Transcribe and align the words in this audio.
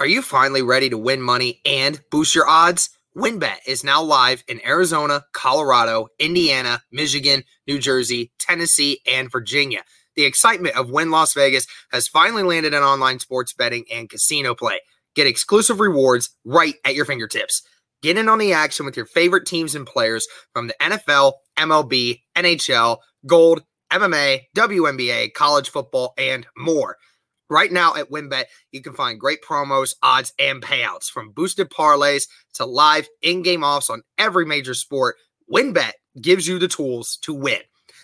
Are 0.00 0.06
you 0.06 0.22
finally 0.22 0.62
ready 0.62 0.88
to 0.90 0.96
win 0.96 1.20
money 1.20 1.60
and 1.66 2.00
boost 2.12 2.32
your 2.32 2.48
odds? 2.48 2.90
WynnBET 3.16 3.56
is 3.66 3.82
now 3.82 4.00
live 4.00 4.44
in 4.46 4.64
Arizona, 4.64 5.24
Colorado, 5.32 6.06
Indiana, 6.20 6.82
Michigan, 6.92 7.42
New 7.66 7.80
Jersey, 7.80 8.30
Tennessee, 8.38 9.00
and 9.10 9.28
Virginia. 9.28 9.82
The 10.14 10.24
excitement 10.24 10.76
of 10.76 10.88
Wynn 10.88 11.10
Las 11.10 11.34
Vegas 11.34 11.66
has 11.90 12.06
finally 12.06 12.44
landed 12.44 12.74
in 12.74 12.82
online 12.84 13.18
sports 13.18 13.52
betting 13.52 13.86
and 13.92 14.08
casino 14.08 14.54
play. 14.54 14.78
Get 15.16 15.26
exclusive 15.26 15.80
rewards 15.80 16.30
right 16.44 16.76
at 16.84 16.94
your 16.94 17.04
fingertips. 17.04 17.64
Get 18.00 18.16
in 18.16 18.28
on 18.28 18.38
the 18.38 18.52
action 18.52 18.86
with 18.86 18.96
your 18.96 19.06
favorite 19.06 19.46
teams 19.46 19.74
and 19.74 19.84
players 19.84 20.28
from 20.52 20.68
the 20.68 20.76
NFL, 20.80 21.32
MLB, 21.58 22.20
NHL, 22.36 22.98
Gold, 23.26 23.64
MMA, 23.92 24.42
WNBA, 24.56 25.32
college 25.32 25.70
football, 25.70 26.14
and 26.16 26.46
more. 26.56 26.98
Right 27.50 27.72
now 27.72 27.94
at 27.94 28.10
WynnBET, 28.10 28.44
you 28.72 28.82
can 28.82 28.92
find 28.92 29.18
great 29.18 29.42
promos, 29.42 29.94
odds, 30.02 30.34
and 30.38 30.62
payouts 30.62 31.10
from 31.10 31.32
boosted 31.32 31.70
parlays 31.70 32.28
to 32.54 32.66
live 32.66 33.08
in 33.22 33.42
game 33.42 33.64
offs 33.64 33.88
on 33.88 34.02
every 34.18 34.44
major 34.44 34.74
sport. 34.74 35.16
WynnBET 35.50 35.92
gives 36.20 36.46
you 36.46 36.58
the 36.58 36.68
tools 36.68 37.16
to 37.22 37.32
win. 37.32 37.60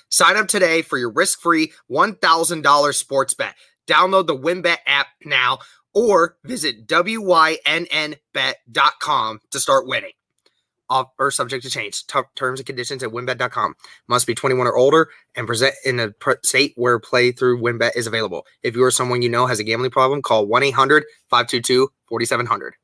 Sign 0.08 0.36
up 0.36 0.48
today 0.48 0.80
for 0.82 0.96
your 0.96 1.10
risk 1.10 1.40
free 1.40 1.72
$1,000 1.90 2.94
sports 2.94 3.34
bet. 3.34 3.54
Download 3.86 4.26
the 4.26 4.36
WynnBET 4.36 4.78
app 4.86 5.08
now 5.24 5.58
or 5.92 6.36
visit 6.44 6.86
WYNNBet.com 6.86 8.20
to 9.50 9.60
start 9.60 9.86
winning 9.86 10.12
or 11.18 11.30
subject 11.30 11.64
to 11.64 11.70
change. 11.70 12.06
T- 12.06 12.20
terms 12.36 12.60
and 12.60 12.66
conditions 12.66 13.02
at 13.02 13.10
wynnbet.com. 13.10 13.74
Must 14.08 14.26
be 14.26 14.34
21 14.34 14.66
or 14.66 14.76
older 14.76 15.08
and 15.34 15.46
present 15.46 15.74
in 15.84 16.00
a 16.00 16.10
pr- 16.10 16.32
state 16.42 16.72
where 16.76 16.98
play 16.98 17.32
through 17.32 17.60
wynnbet 17.60 17.92
is 17.96 18.06
available. 18.06 18.46
If 18.62 18.76
you 18.76 18.84
or 18.84 18.90
someone 18.90 19.22
you 19.22 19.28
know 19.28 19.46
has 19.46 19.58
a 19.58 19.64
gambling 19.64 19.90
problem, 19.90 20.22
call 20.22 20.46
1 20.46 20.62
800 20.62 21.04
522 21.30 21.88
4700. 22.08 22.74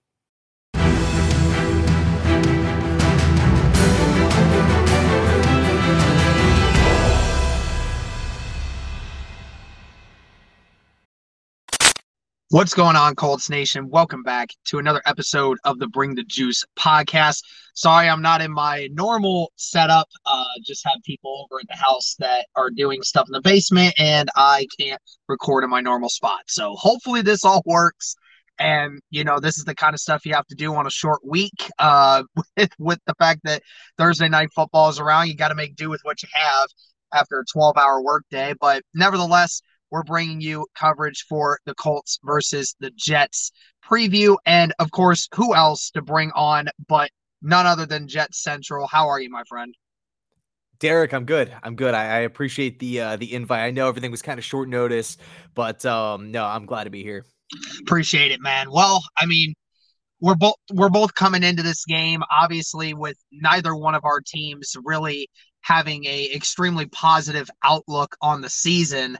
What's 12.52 12.74
going 12.74 12.96
on, 12.96 13.14
Colts 13.14 13.48
Nation? 13.48 13.88
Welcome 13.90 14.24
back 14.24 14.50
to 14.64 14.80
another 14.80 15.00
episode 15.06 15.58
of 15.62 15.78
the 15.78 15.86
Bring 15.86 16.16
the 16.16 16.24
Juice 16.24 16.64
podcast. 16.76 17.44
Sorry, 17.74 18.08
I'm 18.08 18.22
not 18.22 18.42
in 18.42 18.50
my 18.50 18.88
normal 18.90 19.52
setup. 19.54 20.08
Uh, 20.26 20.46
just 20.66 20.84
have 20.84 20.96
people 21.04 21.46
over 21.46 21.60
at 21.60 21.68
the 21.68 21.76
house 21.76 22.16
that 22.18 22.46
are 22.56 22.70
doing 22.70 23.02
stuff 23.02 23.28
in 23.28 23.34
the 23.34 23.40
basement, 23.40 23.94
and 24.00 24.30
I 24.34 24.66
can't 24.80 25.00
record 25.28 25.62
in 25.62 25.70
my 25.70 25.80
normal 25.80 26.08
spot. 26.08 26.40
So 26.48 26.74
hopefully, 26.74 27.22
this 27.22 27.44
all 27.44 27.62
works. 27.66 28.16
And 28.58 28.98
you 29.10 29.22
know, 29.22 29.38
this 29.38 29.56
is 29.56 29.64
the 29.64 29.76
kind 29.76 29.94
of 29.94 30.00
stuff 30.00 30.26
you 30.26 30.34
have 30.34 30.48
to 30.48 30.56
do 30.56 30.74
on 30.74 30.88
a 30.88 30.90
short 30.90 31.20
week. 31.24 31.70
Uh, 31.78 32.24
with 32.56 32.70
with 32.80 32.98
the 33.06 33.14
fact 33.20 33.42
that 33.44 33.62
Thursday 33.96 34.28
night 34.28 34.48
football 34.56 34.88
is 34.88 34.98
around, 34.98 35.28
you 35.28 35.36
got 35.36 35.50
to 35.50 35.54
make 35.54 35.76
do 35.76 35.88
with 35.88 36.00
what 36.02 36.20
you 36.20 36.28
have 36.32 36.66
after 37.14 37.38
a 37.38 37.44
12 37.44 37.76
hour 37.76 38.02
workday. 38.02 38.54
But 38.60 38.82
nevertheless 38.92 39.62
we're 39.90 40.02
bringing 40.02 40.40
you 40.40 40.66
coverage 40.74 41.24
for 41.28 41.58
the 41.66 41.74
Colts 41.74 42.18
versus 42.24 42.74
the 42.80 42.90
Jets 42.96 43.52
preview. 43.84 44.36
And 44.46 44.72
of 44.78 44.90
course, 44.90 45.28
who 45.34 45.54
else 45.54 45.90
to 45.90 46.02
bring 46.02 46.30
on 46.34 46.68
but 46.88 47.10
none 47.42 47.66
other 47.66 47.86
than 47.86 48.08
Jets 48.08 48.42
Central. 48.42 48.86
How 48.86 49.08
are 49.08 49.20
you, 49.20 49.30
my 49.30 49.42
friend? 49.48 49.74
Derek, 50.78 51.12
I'm 51.12 51.26
good. 51.26 51.54
I'm 51.62 51.76
good. 51.76 51.94
I, 51.94 52.04
I 52.04 52.18
appreciate 52.20 52.78
the 52.78 53.00
uh, 53.00 53.16
the 53.16 53.34
invite. 53.34 53.60
I 53.60 53.70
know 53.70 53.88
everything 53.88 54.10
was 54.10 54.22
kind 54.22 54.38
of 54.38 54.44
short 54.44 54.68
notice, 54.68 55.18
but 55.54 55.84
um, 55.84 56.30
no, 56.30 56.44
I'm 56.44 56.64
glad 56.64 56.84
to 56.84 56.90
be 56.90 57.02
here. 57.02 57.26
Appreciate 57.82 58.30
it, 58.30 58.40
man. 58.40 58.70
Well, 58.70 59.02
I 59.18 59.26
mean, 59.26 59.54
we're 60.20 60.36
both 60.36 60.54
we're 60.72 60.88
both 60.88 61.14
coming 61.14 61.42
into 61.42 61.62
this 61.62 61.84
game 61.84 62.22
obviously 62.30 62.94
with 62.94 63.16
neither 63.32 63.74
one 63.74 63.94
of 63.94 64.04
our 64.04 64.20
teams 64.20 64.76
really 64.84 65.28
having 65.62 66.04
a 66.06 66.32
extremely 66.34 66.86
positive 66.86 67.50
outlook 67.64 68.16
on 68.22 68.40
the 68.40 68.50
season. 68.50 69.18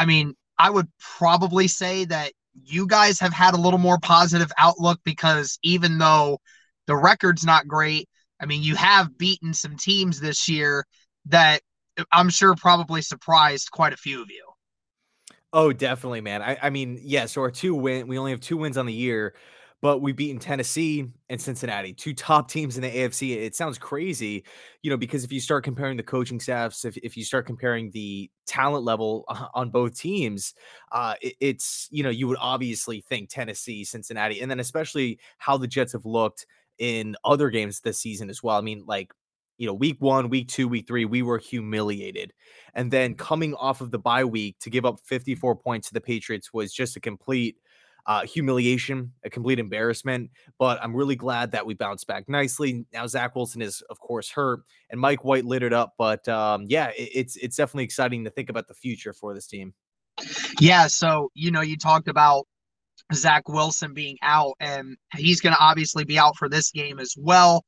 I 0.00 0.06
mean, 0.06 0.34
I 0.58 0.70
would 0.70 0.88
probably 0.98 1.68
say 1.68 2.06
that 2.06 2.32
you 2.64 2.86
guys 2.86 3.20
have 3.20 3.34
had 3.34 3.52
a 3.52 3.60
little 3.60 3.78
more 3.78 3.98
positive 3.98 4.50
outlook 4.56 4.98
because 5.04 5.58
even 5.62 5.98
though 5.98 6.38
the 6.86 6.96
record's 6.96 7.44
not 7.44 7.68
great, 7.68 8.08
I 8.40 8.46
mean, 8.46 8.62
you 8.62 8.76
have 8.76 9.18
beaten 9.18 9.52
some 9.52 9.76
teams 9.76 10.18
this 10.18 10.48
year 10.48 10.86
that 11.26 11.60
I'm 12.12 12.30
sure 12.30 12.54
probably 12.54 13.02
surprised 13.02 13.70
quite 13.72 13.92
a 13.92 13.98
few 13.98 14.22
of 14.22 14.30
you. 14.30 14.42
Oh, 15.52 15.70
definitely, 15.70 16.22
man. 16.22 16.40
I, 16.40 16.56
I 16.62 16.70
mean, 16.70 16.94
yes, 16.94 17.04
yeah, 17.04 17.26
so 17.26 17.42
our 17.42 17.50
two 17.50 17.74
win, 17.74 18.06
we 18.06 18.16
only 18.16 18.30
have 18.30 18.40
two 18.40 18.56
wins 18.56 18.78
on 18.78 18.86
the 18.86 18.94
year, 18.94 19.34
but 19.82 20.02
we've 20.02 20.16
beaten 20.16 20.38
Tennessee 20.38 21.06
and 21.30 21.40
Cincinnati, 21.40 21.94
two 21.94 22.12
top 22.12 22.50
teams 22.50 22.76
in 22.76 22.82
the 22.82 22.90
AFC. 22.90 23.36
It 23.36 23.54
sounds 23.54 23.78
crazy, 23.78 24.44
you 24.82 24.90
know, 24.90 24.96
because 24.96 25.24
if 25.24 25.32
you 25.32 25.40
start 25.40 25.64
comparing 25.64 25.96
the 25.96 26.02
coaching 26.02 26.38
staffs, 26.38 26.84
if, 26.84 26.96
if 26.98 27.16
you 27.16 27.24
start 27.24 27.46
comparing 27.46 27.90
the 27.90 28.30
talent 28.46 28.84
level 28.84 29.24
on 29.54 29.70
both 29.70 29.98
teams, 29.98 30.54
uh, 30.92 31.14
it, 31.22 31.34
it's, 31.40 31.88
you 31.90 32.02
know, 32.02 32.10
you 32.10 32.28
would 32.28 32.38
obviously 32.40 33.00
think 33.00 33.30
Tennessee, 33.30 33.84
Cincinnati, 33.84 34.40
and 34.40 34.50
then 34.50 34.60
especially 34.60 35.18
how 35.38 35.56
the 35.56 35.68
Jets 35.68 35.92
have 35.92 36.04
looked 36.04 36.46
in 36.78 37.16
other 37.24 37.48
games 37.48 37.80
this 37.80 37.98
season 37.98 38.28
as 38.28 38.42
well. 38.42 38.56
I 38.56 38.62
mean, 38.62 38.84
like, 38.86 39.12
you 39.56 39.66
know, 39.66 39.74
week 39.74 39.96
one, 39.98 40.28
week 40.30 40.48
two, 40.48 40.68
week 40.68 40.86
three, 40.86 41.04
we 41.04 41.22
were 41.22 41.38
humiliated. 41.38 42.32
And 42.74 42.90
then 42.90 43.14
coming 43.14 43.54
off 43.54 43.80
of 43.80 43.90
the 43.90 43.98
bye 43.98 44.24
week 44.24 44.58
to 44.60 44.70
give 44.70 44.86
up 44.86 45.00
54 45.00 45.56
points 45.56 45.88
to 45.88 45.94
the 45.94 46.00
Patriots 46.00 46.52
was 46.52 46.74
just 46.74 46.96
a 46.96 47.00
complete– 47.00 47.56
uh, 48.06 48.22
humiliation, 48.22 49.12
a 49.24 49.30
complete 49.30 49.58
embarrassment. 49.58 50.30
But 50.58 50.82
I'm 50.82 50.94
really 50.94 51.16
glad 51.16 51.52
that 51.52 51.64
we 51.64 51.74
bounced 51.74 52.06
back 52.06 52.28
nicely. 52.28 52.84
Now 52.92 53.06
Zach 53.06 53.34
Wilson 53.34 53.62
is, 53.62 53.82
of 53.90 53.98
course, 54.00 54.30
hurt, 54.30 54.60
and 54.90 55.00
Mike 55.00 55.24
White 55.24 55.44
lit 55.44 55.62
it 55.62 55.72
up. 55.72 55.94
But 55.98 56.28
um, 56.28 56.66
yeah, 56.68 56.88
it, 56.88 57.10
it's 57.14 57.36
it's 57.36 57.56
definitely 57.56 57.84
exciting 57.84 58.24
to 58.24 58.30
think 58.30 58.50
about 58.50 58.68
the 58.68 58.74
future 58.74 59.12
for 59.12 59.34
this 59.34 59.46
team. 59.46 59.74
Yeah. 60.60 60.86
So 60.86 61.30
you 61.34 61.50
know, 61.50 61.60
you 61.60 61.76
talked 61.76 62.08
about 62.08 62.46
Zach 63.14 63.48
Wilson 63.48 63.94
being 63.94 64.18
out, 64.22 64.54
and 64.60 64.96
he's 65.16 65.40
going 65.40 65.54
to 65.54 65.60
obviously 65.60 66.04
be 66.04 66.18
out 66.18 66.36
for 66.36 66.48
this 66.48 66.70
game 66.70 66.98
as 66.98 67.14
well. 67.16 67.64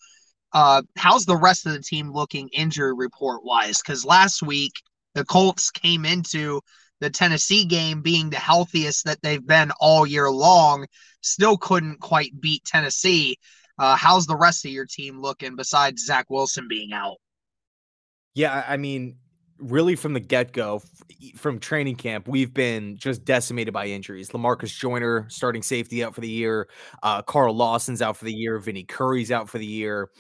Uh, 0.53 0.83
how's 0.97 1.25
the 1.25 1.37
rest 1.37 1.67
of 1.67 1.73
the 1.73 1.81
team 1.81 2.13
looking 2.13 2.49
injury 2.49 2.93
report 2.95 3.43
wise? 3.43 3.81
Because 3.81 4.05
last 4.05 4.43
week 4.43 4.73
the 5.15 5.25
Colts 5.25 5.71
came 5.71 6.05
into 6.05 6.61
the 7.03 7.11
Tennessee 7.11 7.65
game 7.65 8.01
being 8.01 8.31
the 8.31 8.37
healthiest 8.37 9.07
that 9.07 9.21
they've 9.23 9.45
been 9.45 9.73
all 9.81 10.07
year 10.07 10.31
long, 10.31 10.87
still 11.21 11.59
couldn't 11.59 12.01
quite 12.01 12.41
beat 12.41 12.65
Tennessee. 12.65 13.39
Uh, 13.77 13.97
how's 13.97 14.27
the 14.27 14.37
rest 14.37 14.65
of 14.65 14.71
your 14.71 14.87
team 14.87 15.21
looking 15.21 15.57
besides 15.57 16.07
Zach 16.07 16.27
Wilson 16.31 16.69
being 16.69 16.93
out? 16.93 17.17
Yeah, 18.35 18.65
I 18.67 18.77
mean, 18.77 19.17
really 19.63 19.97
from 19.97 20.13
the 20.13 20.21
get 20.21 20.53
go, 20.53 20.83
from 21.37 21.59
training 21.59 21.97
camp, 21.97 22.27
we've 22.27 22.53
been 22.53 22.97
just 22.97 23.25
decimated 23.25 23.73
by 23.73 23.87
injuries. 23.87 24.31
Lamarcus 24.31 24.77
Joyner, 24.77 25.27
starting 25.29 25.63
safety, 25.63 26.03
out 26.03 26.15
for 26.15 26.21
the 26.21 26.29
year. 26.29 26.69
Uh, 27.03 27.23
Carl 27.23 27.55
Lawson's 27.55 28.03
out 28.03 28.17
for 28.17 28.25
the 28.25 28.33
year. 28.33 28.59
Vinny 28.59 28.83
Curry's 28.83 29.31
out 29.31 29.49
for 29.49 29.59
the 29.59 29.67
year. 29.67 30.11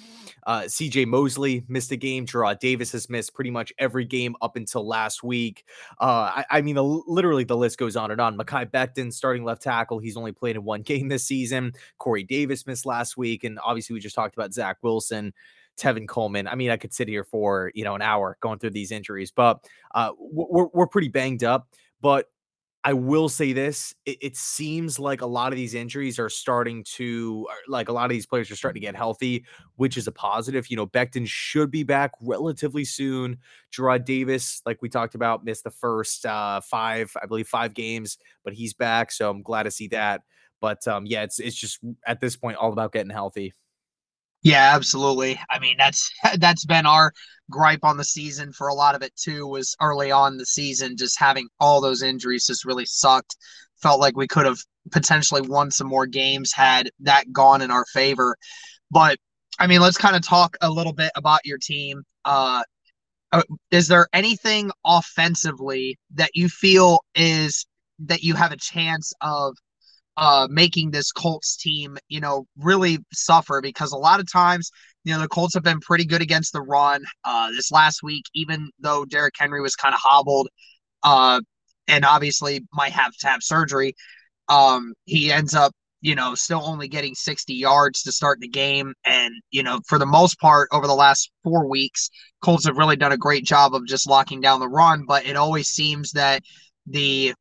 Uh, 0.46 0.62
CJ 0.62 1.06
Mosley 1.06 1.64
missed 1.68 1.90
a 1.92 1.96
game. 1.96 2.26
Jarrad 2.26 2.58
Davis 2.60 2.92
has 2.92 3.10
missed 3.10 3.34
pretty 3.34 3.50
much 3.50 3.72
every 3.78 4.04
game 4.04 4.34
up 4.40 4.56
until 4.56 4.86
last 4.86 5.22
week. 5.22 5.64
Uh, 6.00 6.30
I, 6.36 6.44
I, 6.50 6.62
mean, 6.62 6.76
the, 6.76 6.84
literally 6.84 7.44
the 7.44 7.56
list 7.56 7.78
goes 7.78 7.96
on 7.96 8.10
and 8.10 8.20
on. 8.20 8.36
Mekhi 8.36 8.70
Becton, 8.70 9.12
starting 9.12 9.44
left 9.44 9.62
tackle, 9.62 9.98
he's 9.98 10.16
only 10.16 10.32
played 10.32 10.56
in 10.56 10.64
one 10.64 10.82
game 10.82 11.08
this 11.08 11.24
season. 11.24 11.72
Corey 11.98 12.24
Davis 12.24 12.66
missed 12.66 12.86
last 12.86 13.16
week. 13.16 13.44
And 13.44 13.58
obviously, 13.64 13.94
we 13.94 14.00
just 14.00 14.14
talked 14.14 14.36
about 14.36 14.52
Zach 14.52 14.78
Wilson. 14.82 15.32
Tevin 15.78 16.08
Coleman. 16.08 16.46
I 16.46 16.54
mean, 16.54 16.70
I 16.70 16.76
could 16.76 16.92
sit 16.92 17.08
here 17.08 17.24
for 17.24 17.70
you 17.74 17.84
know 17.84 17.94
an 17.94 18.02
hour 18.02 18.36
going 18.40 18.58
through 18.58 18.70
these 18.70 18.92
injuries, 18.92 19.30
but 19.30 19.64
uh, 19.94 20.12
we're 20.18 20.68
we're 20.72 20.86
pretty 20.86 21.08
banged 21.08 21.44
up. 21.44 21.68
But 22.00 22.26
I 22.84 22.94
will 22.94 23.28
say 23.28 23.52
this: 23.52 23.94
it, 24.06 24.18
it, 24.20 24.36
seems 24.36 24.98
like 24.98 25.20
a 25.20 25.26
lot 25.26 25.52
of 25.52 25.56
these 25.56 25.74
injuries 25.74 26.18
are 26.18 26.28
starting 26.28 26.82
to, 26.94 27.46
like 27.68 27.88
a 27.88 27.92
lot 27.92 28.06
of 28.06 28.10
these 28.10 28.26
players 28.26 28.50
are 28.50 28.56
starting 28.56 28.80
to 28.80 28.86
get 28.86 28.96
healthy, 28.96 29.44
which 29.76 29.96
is 29.96 30.08
a 30.08 30.12
positive. 30.12 30.68
You 30.68 30.76
know, 30.76 30.86
Becton 30.88 31.26
should 31.26 31.70
be 31.70 31.84
back 31.84 32.10
relatively 32.20 32.84
soon. 32.84 33.38
Jarrad 33.72 34.04
Davis, 34.04 34.62
like 34.66 34.82
we 34.82 34.88
talked 34.88 35.14
about, 35.14 35.44
missed 35.44 35.62
the 35.62 35.70
first 35.70 36.26
uh, 36.26 36.60
five, 36.60 37.12
I 37.22 37.26
believe, 37.26 37.46
five 37.46 37.72
games, 37.72 38.18
but 38.44 38.52
he's 38.52 38.74
back, 38.74 39.12
so 39.12 39.30
I'm 39.30 39.42
glad 39.42 39.62
to 39.64 39.70
see 39.70 39.86
that. 39.88 40.22
But 40.60 40.86
um, 40.88 41.06
yeah, 41.06 41.22
it's 41.22 41.38
it's 41.38 41.56
just 41.56 41.78
at 42.04 42.20
this 42.20 42.36
point 42.36 42.56
all 42.56 42.72
about 42.72 42.92
getting 42.92 43.10
healthy. 43.10 43.52
Yeah, 44.42 44.72
absolutely. 44.74 45.38
I 45.50 45.58
mean, 45.58 45.76
that's 45.78 46.10
that's 46.38 46.64
been 46.64 46.86
our 46.86 47.12
gripe 47.50 47.84
on 47.84 47.96
the 47.96 48.04
season 48.04 48.52
for 48.52 48.68
a 48.68 48.74
lot 48.74 48.94
of 48.94 49.02
it 49.02 49.14
too. 49.16 49.46
Was 49.46 49.76
early 49.80 50.10
on 50.10 50.36
the 50.36 50.46
season, 50.46 50.96
just 50.96 51.18
having 51.18 51.48
all 51.60 51.80
those 51.80 52.02
injuries 52.02 52.46
just 52.46 52.64
really 52.64 52.86
sucked. 52.86 53.36
Felt 53.80 54.00
like 54.00 54.16
we 54.16 54.28
could 54.28 54.46
have 54.46 54.58
potentially 54.92 55.42
won 55.42 55.70
some 55.70 55.86
more 55.88 56.06
games 56.06 56.52
had 56.52 56.90
that 57.00 57.32
gone 57.32 57.62
in 57.62 57.70
our 57.70 57.84
favor. 57.92 58.36
But 58.90 59.18
I 59.58 59.66
mean, 59.68 59.80
let's 59.80 59.98
kind 59.98 60.16
of 60.16 60.26
talk 60.26 60.56
a 60.62 60.70
little 60.70 60.94
bit 60.94 61.12
about 61.16 61.40
your 61.44 61.58
team. 61.58 62.02
Uh, 62.24 62.62
uh, 63.32 63.42
is 63.70 63.88
there 63.88 64.08
anything 64.12 64.70
offensively 64.84 65.98
that 66.14 66.30
you 66.34 66.48
feel 66.48 67.00
is 67.14 67.66
that 68.00 68.22
you 68.22 68.34
have 68.34 68.52
a 68.52 68.56
chance 68.56 69.12
of 69.20 69.56
uh, 70.16 70.46
making 70.50 70.90
this 70.90 71.12
Colts 71.12 71.56
team, 71.56 71.96
you 72.08 72.20
know, 72.20 72.46
really 72.58 72.98
suffer 73.12 73.60
because 73.60 73.92
a 73.92 73.96
lot 73.96 74.20
of 74.20 74.30
times, 74.30 74.70
you 75.04 75.12
know, 75.12 75.20
the 75.20 75.28
Colts 75.28 75.54
have 75.54 75.62
been 75.62 75.80
pretty 75.80 76.04
good 76.04 76.22
against 76.22 76.52
the 76.52 76.60
run. 76.60 77.02
Uh, 77.24 77.50
this 77.50 77.72
last 77.72 78.02
week, 78.02 78.24
even 78.34 78.70
though 78.78 79.04
Derrick 79.04 79.34
Henry 79.38 79.60
was 79.60 79.74
kind 79.74 79.94
of 79.94 80.00
hobbled, 80.02 80.48
uh, 81.02 81.40
and 81.88 82.04
obviously 82.04 82.60
might 82.72 82.92
have 82.92 83.12
to 83.20 83.26
have 83.26 83.42
surgery, 83.42 83.94
um, 84.48 84.92
he 85.04 85.32
ends 85.32 85.54
up, 85.54 85.72
you 86.00 86.14
know, 86.14 86.34
still 86.34 86.62
only 86.64 86.88
getting 86.88 87.14
60 87.14 87.54
yards 87.54 88.02
to 88.02 88.12
start 88.12 88.38
the 88.40 88.48
game. 88.48 88.92
And, 89.04 89.32
you 89.50 89.62
know, 89.62 89.80
for 89.88 89.98
the 89.98 90.06
most 90.06 90.38
part, 90.40 90.68
over 90.72 90.86
the 90.86 90.94
last 90.94 91.30
four 91.42 91.66
weeks, 91.68 92.10
Colts 92.42 92.66
have 92.66 92.76
really 92.76 92.96
done 92.96 93.12
a 93.12 93.16
great 93.16 93.44
job 93.44 93.74
of 93.74 93.86
just 93.86 94.08
locking 94.08 94.40
down 94.40 94.60
the 94.60 94.68
run. 94.68 95.04
But 95.06 95.26
it 95.26 95.36
always 95.36 95.68
seems 95.68 96.12
that 96.12 96.42
the 96.86 97.34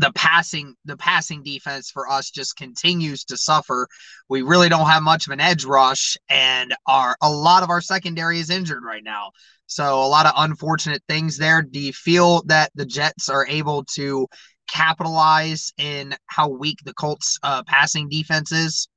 the 0.00 0.12
passing 0.14 0.74
the 0.86 0.96
passing 0.96 1.42
defense 1.42 1.90
for 1.90 2.10
us 2.10 2.30
just 2.30 2.56
continues 2.56 3.24
to 3.24 3.36
suffer. 3.36 3.86
We 4.28 4.42
really 4.42 4.68
don't 4.68 4.88
have 4.88 5.02
much 5.02 5.26
of 5.26 5.32
an 5.32 5.40
edge 5.40 5.64
rush, 5.64 6.16
and 6.28 6.74
our 6.86 7.16
a 7.22 7.30
lot 7.30 7.62
of 7.62 7.70
our 7.70 7.80
secondary 7.80 8.40
is 8.40 8.50
injured 8.50 8.82
right 8.82 9.04
now. 9.04 9.30
So 9.66 10.02
a 10.02 10.08
lot 10.08 10.26
of 10.26 10.32
unfortunate 10.36 11.02
things 11.08 11.36
there. 11.36 11.62
Do 11.62 11.78
you 11.78 11.92
feel 11.92 12.42
that 12.46 12.72
the 12.74 12.86
Jets 12.86 13.28
are 13.28 13.46
able 13.46 13.84
to 13.94 14.26
capitalize 14.66 15.72
in 15.78 16.14
how 16.26 16.48
weak 16.48 16.78
the 16.84 16.94
Colts 16.94 17.38
uh, 17.42 17.62
passing 17.64 18.08
defense 18.08 18.52
is? 18.52 18.88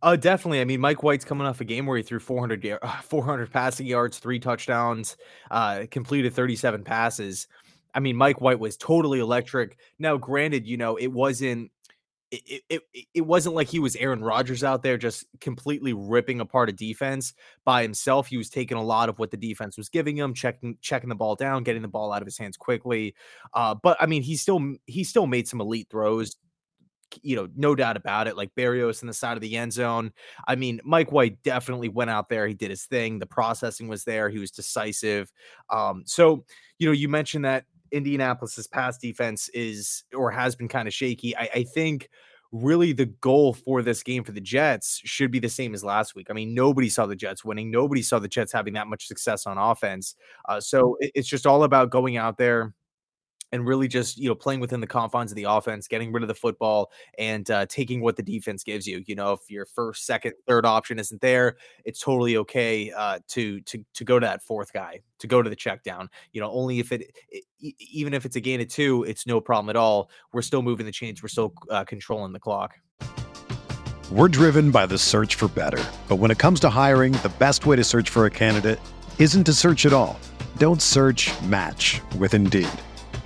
Uh, 0.00 0.16
definitely. 0.16 0.60
I 0.60 0.64
mean, 0.64 0.80
Mike 0.80 1.02
White's 1.02 1.24
coming 1.24 1.46
off 1.46 1.60
a 1.60 1.64
game 1.64 1.84
where 1.84 1.96
he 1.96 2.02
threw 2.02 2.20
400, 2.20 2.78
400 3.02 3.52
passing 3.52 3.86
yards, 3.86 4.18
three 4.18 4.38
touchdowns, 4.38 5.16
uh, 5.50 5.84
completed 5.90 6.32
37 6.32 6.82
passes. 6.84 7.46
I 7.98 8.00
mean, 8.00 8.14
Mike 8.14 8.40
White 8.40 8.60
was 8.60 8.76
totally 8.76 9.18
electric. 9.18 9.76
Now, 9.98 10.16
granted, 10.16 10.68
you 10.68 10.76
know, 10.76 10.94
it 10.94 11.08
wasn't 11.08 11.72
it, 12.30 12.62
it, 12.68 12.82
it 13.12 13.20
wasn't 13.22 13.56
like 13.56 13.66
he 13.66 13.80
was 13.80 13.96
Aaron 13.96 14.22
Rodgers 14.22 14.62
out 14.62 14.84
there 14.84 14.96
just 14.96 15.24
completely 15.40 15.94
ripping 15.94 16.38
apart 16.38 16.68
a 16.68 16.72
defense 16.72 17.34
by 17.64 17.82
himself. 17.82 18.28
He 18.28 18.36
was 18.36 18.50
taking 18.50 18.76
a 18.76 18.84
lot 18.84 19.08
of 19.08 19.18
what 19.18 19.32
the 19.32 19.36
defense 19.36 19.76
was 19.76 19.88
giving 19.88 20.16
him, 20.16 20.32
checking 20.32 20.78
checking 20.80 21.08
the 21.08 21.16
ball 21.16 21.34
down, 21.34 21.64
getting 21.64 21.82
the 21.82 21.88
ball 21.88 22.12
out 22.12 22.22
of 22.22 22.26
his 22.26 22.38
hands 22.38 22.56
quickly. 22.56 23.16
Uh, 23.52 23.74
but 23.82 23.96
I 23.98 24.06
mean, 24.06 24.22
he 24.22 24.36
still 24.36 24.76
he 24.86 25.02
still 25.02 25.26
made 25.26 25.48
some 25.48 25.60
elite 25.60 25.88
throws. 25.90 26.36
You 27.22 27.34
know, 27.34 27.48
no 27.56 27.74
doubt 27.74 27.96
about 27.96 28.28
it. 28.28 28.36
Like 28.36 28.54
Berrios 28.54 29.02
in 29.02 29.08
the 29.08 29.14
side 29.14 29.36
of 29.36 29.40
the 29.40 29.56
end 29.56 29.72
zone. 29.72 30.12
I 30.46 30.54
mean, 30.54 30.80
Mike 30.84 31.10
White 31.10 31.42
definitely 31.42 31.88
went 31.88 32.10
out 32.10 32.28
there. 32.28 32.46
He 32.46 32.54
did 32.54 32.70
his 32.70 32.84
thing. 32.84 33.18
The 33.18 33.26
processing 33.26 33.88
was 33.88 34.04
there. 34.04 34.28
He 34.28 34.38
was 34.38 34.52
decisive. 34.52 35.32
Um, 35.68 36.04
so 36.06 36.44
you 36.78 36.86
know, 36.86 36.92
you 36.92 37.08
mentioned 37.08 37.44
that 37.44 37.64
Indianapolis's 37.92 38.66
pass 38.66 38.98
defense 38.98 39.48
is 39.50 40.04
or 40.14 40.30
has 40.30 40.56
been 40.56 40.68
kind 40.68 40.88
of 40.88 40.94
shaky. 40.94 41.36
I, 41.36 41.50
I 41.54 41.62
think 41.64 42.08
really 42.52 42.92
the 42.92 43.06
goal 43.06 43.52
for 43.52 43.82
this 43.82 44.02
game 44.02 44.24
for 44.24 44.32
the 44.32 44.40
Jets 44.40 45.00
should 45.04 45.30
be 45.30 45.38
the 45.38 45.48
same 45.48 45.74
as 45.74 45.84
last 45.84 46.14
week. 46.14 46.28
I 46.30 46.32
mean, 46.32 46.54
nobody 46.54 46.88
saw 46.88 47.06
the 47.06 47.16
Jets 47.16 47.44
winning. 47.44 47.70
Nobody 47.70 48.02
saw 48.02 48.18
the 48.18 48.28
Jets 48.28 48.52
having 48.52 48.74
that 48.74 48.86
much 48.86 49.06
success 49.06 49.46
on 49.46 49.58
offense. 49.58 50.14
Uh, 50.48 50.60
so 50.60 50.96
it, 51.00 51.12
it's 51.14 51.28
just 51.28 51.46
all 51.46 51.64
about 51.64 51.90
going 51.90 52.16
out 52.16 52.38
there, 52.38 52.72
and 53.52 53.66
really 53.66 53.88
just 53.88 54.18
you 54.18 54.28
know 54.28 54.34
playing 54.34 54.60
within 54.60 54.80
the 54.80 54.86
confines 54.86 55.32
of 55.32 55.36
the 55.36 55.44
offense, 55.44 55.88
getting 55.88 56.12
rid 56.12 56.22
of 56.22 56.28
the 56.28 56.34
football, 56.34 56.90
and 57.18 57.50
uh, 57.50 57.66
taking 57.66 58.00
what 58.00 58.16
the 58.16 58.22
defense 58.22 58.62
gives 58.62 58.86
you. 58.86 59.02
You 59.06 59.14
know, 59.14 59.32
if 59.32 59.40
your 59.48 59.66
first, 59.66 60.06
second, 60.06 60.34
third 60.46 60.66
option 60.66 60.98
isn't 60.98 61.20
there, 61.20 61.56
it's 61.84 62.00
totally 62.00 62.36
okay 62.38 62.90
uh, 62.92 63.18
to 63.28 63.60
to 63.62 63.84
to 63.94 64.04
go 64.04 64.18
to 64.18 64.26
that 64.26 64.42
fourth 64.42 64.72
guy, 64.72 65.00
to 65.18 65.26
go 65.26 65.42
to 65.42 65.50
the 65.50 65.56
check 65.56 65.82
down. 65.82 66.08
You 66.32 66.40
know, 66.40 66.50
only 66.50 66.78
if 66.78 66.92
it, 66.92 67.10
it 67.28 67.44
even 67.60 68.14
if 68.14 68.24
it's 68.24 68.36
a 68.36 68.40
gain 68.40 68.60
of 68.60 68.68
two, 68.68 69.04
it's 69.04 69.26
no 69.26 69.40
problem 69.40 69.70
at 69.70 69.76
all. 69.76 70.10
We're 70.32 70.42
still 70.42 70.62
moving 70.62 70.86
the 70.86 70.92
chains. 70.92 71.22
We're 71.22 71.28
still 71.28 71.52
uh, 71.70 71.84
controlling 71.84 72.32
the 72.32 72.40
clock. 72.40 72.74
We're 74.10 74.28
driven 74.28 74.70
by 74.70 74.86
the 74.86 74.96
search 74.96 75.34
for 75.34 75.48
better, 75.48 75.84
but 76.08 76.16
when 76.16 76.30
it 76.30 76.38
comes 76.38 76.60
to 76.60 76.70
hiring, 76.70 77.12
the 77.12 77.32
best 77.38 77.66
way 77.66 77.76
to 77.76 77.84
search 77.84 78.08
for 78.08 78.24
a 78.24 78.30
candidate 78.30 78.80
isn't 79.18 79.44
to 79.44 79.52
search 79.52 79.84
at 79.84 79.92
all. 79.92 80.18
Don't 80.56 80.80
search. 80.80 81.30
Match 81.42 82.00
with 82.18 82.34
Indeed. 82.34 82.68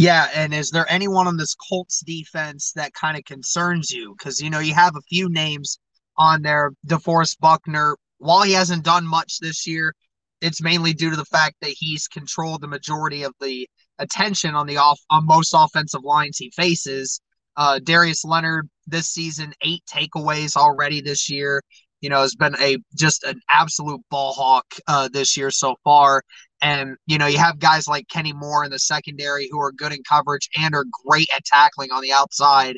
Yeah, 0.00 0.28
and 0.34 0.54
is 0.54 0.70
there 0.70 0.90
anyone 0.90 1.26
on 1.26 1.36
this 1.36 1.54
Colts 1.54 2.00
defense 2.00 2.72
that 2.72 2.94
kind 2.94 3.18
of 3.18 3.24
concerns 3.26 3.90
you? 3.90 4.14
Because 4.16 4.40
you 4.40 4.48
know 4.48 4.58
you 4.58 4.72
have 4.72 4.96
a 4.96 5.02
few 5.02 5.28
names 5.28 5.78
on 6.16 6.40
there. 6.40 6.72
DeForest 6.86 7.38
Buckner, 7.38 7.98
while 8.16 8.40
he 8.40 8.52
hasn't 8.52 8.82
done 8.82 9.06
much 9.06 9.40
this 9.40 9.66
year, 9.66 9.94
it's 10.40 10.62
mainly 10.62 10.94
due 10.94 11.10
to 11.10 11.16
the 11.16 11.26
fact 11.26 11.56
that 11.60 11.74
he's 11.76 12.08
controlled 12.08 12.62
the 12.62 12.66
majority 12.66 13.24
of 13.24 13.34
the 13.42 13.68
attention 13.98 14.54
on 14.54 14.66
the 14.66 14.78
off 14.78 14.98
on 15.10 15.26
most 15.26 15.52
offensive 15.54 16.02
lines 16.02 16.38
he 16.38 16.50
faces. 16.52 17.20
Uh, 17.58 17.78
Darius 17.78 18.24
Leonard 18.24 18.70
this 18.86 19.10
season, 19.10 19.52
eight 19.60 19.82
takeaways 19.84 20.56
already 20.56 21.02
this 21.02 21.28
year. 21.28 21.62
You 22.00 22.08
know, 22.08 22.22
has 22.22 22.34
been 22.34 22.56
a 22.58 22.78
just 22.94 23.22
an 23.24 23.38
absolute 23.50 24.00
ball 24.10 24.32
hawk 24.32 24.64
uh, 24.86 25.10
this 25.12 25.36
year 25.36 25.50
so 25.50 25.76
far. 25.84 26.22
And, 26.62 26.96
you 27.06 27.18
know, 27.18 27.26
you 27.26 27.38
have 27.38 27.58
guys 27.58 27.88
like 27.88 28.08
Kenny 28.08 28.32
Moore 28.32 28.64
in 28.64 28.70
the 28.70 28.78
secondary 28.78 29.48
who 29.50 29.60
are 29.60 29.72
good 29.72 29.92
in 29.92 30.02
coverage 30.08 30.48
and 30.56 30.74
are 30.74 30.84
great 31.06 31.28
at 31.34 31.44
tackling 31.44 31.90
on 31.90 32.02
the 32.02 32.12
outside. 32.12 32.76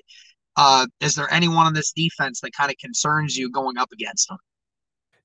Uh, 0.57 0.87
is 1.01 1.15
there 1.15 1.33
anyone 1.33 1.67
on 1.67 1.75
this 1.75 1.93
defense 1.93 2.41
that 2.41 2.53
kind 2.53 2.71
of 2.71 2.77
concerns 2.79 3.37
you 3.37 3.51
going 3.51 3.79
up 3.79 3.91
against 3.93 4.29
them? 4.29 4.39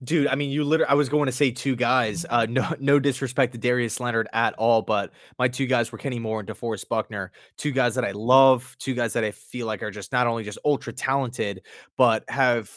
Dude, 0.04 0.28
I 0.28 0.36
mean, 0.36 0.52
you 0.52 0.64
literally, 0.64 0.92
I 0.92 0.94
was 0.94 1.10
going 1.10 1.26
to 1.26 1.32
say 1.32 1.50
two 1.50 1.76
guys. 1.76 2.24
Uh, 2.30 2.46
no, 2.48 2.72
no 2.80 3.00
disrespect 3.00 3.54
to 3.54 3.58
Darius 3.58 4.00
Leonard 4.00 4.28
at 4.32 4.54
all, 4.54 4.84
but 4.84 5.12
my 5.40 5.48
two 5.48 5.66
guys 5.66 5.92
were 5.92 5.98
Kenny 5.98 6.20
Moore 6.20 6.40
and 6.40 6.48
DeForest 6.48 6.88
Buckner. 6.88 7.32
Two 7.58 7.72
guys 7.72 7.96
that 7.96 8.06
I 8.06 8.12
love, 8.12 8.76
two 8.80 8.94
guys 8.94 9.14
that 9.14 9.24
I 9.24 9.32
feel 9.32 9.66
like 9.66 9.82
are 9.82 9.90
just 9.90 10.12
not 10.12 10.28
only 10.28 10.44
just 10.44 10.60
ultra 10.64 10.94
talented, 10.94 11.64
but 11.98 12.24
have 12.30 12.72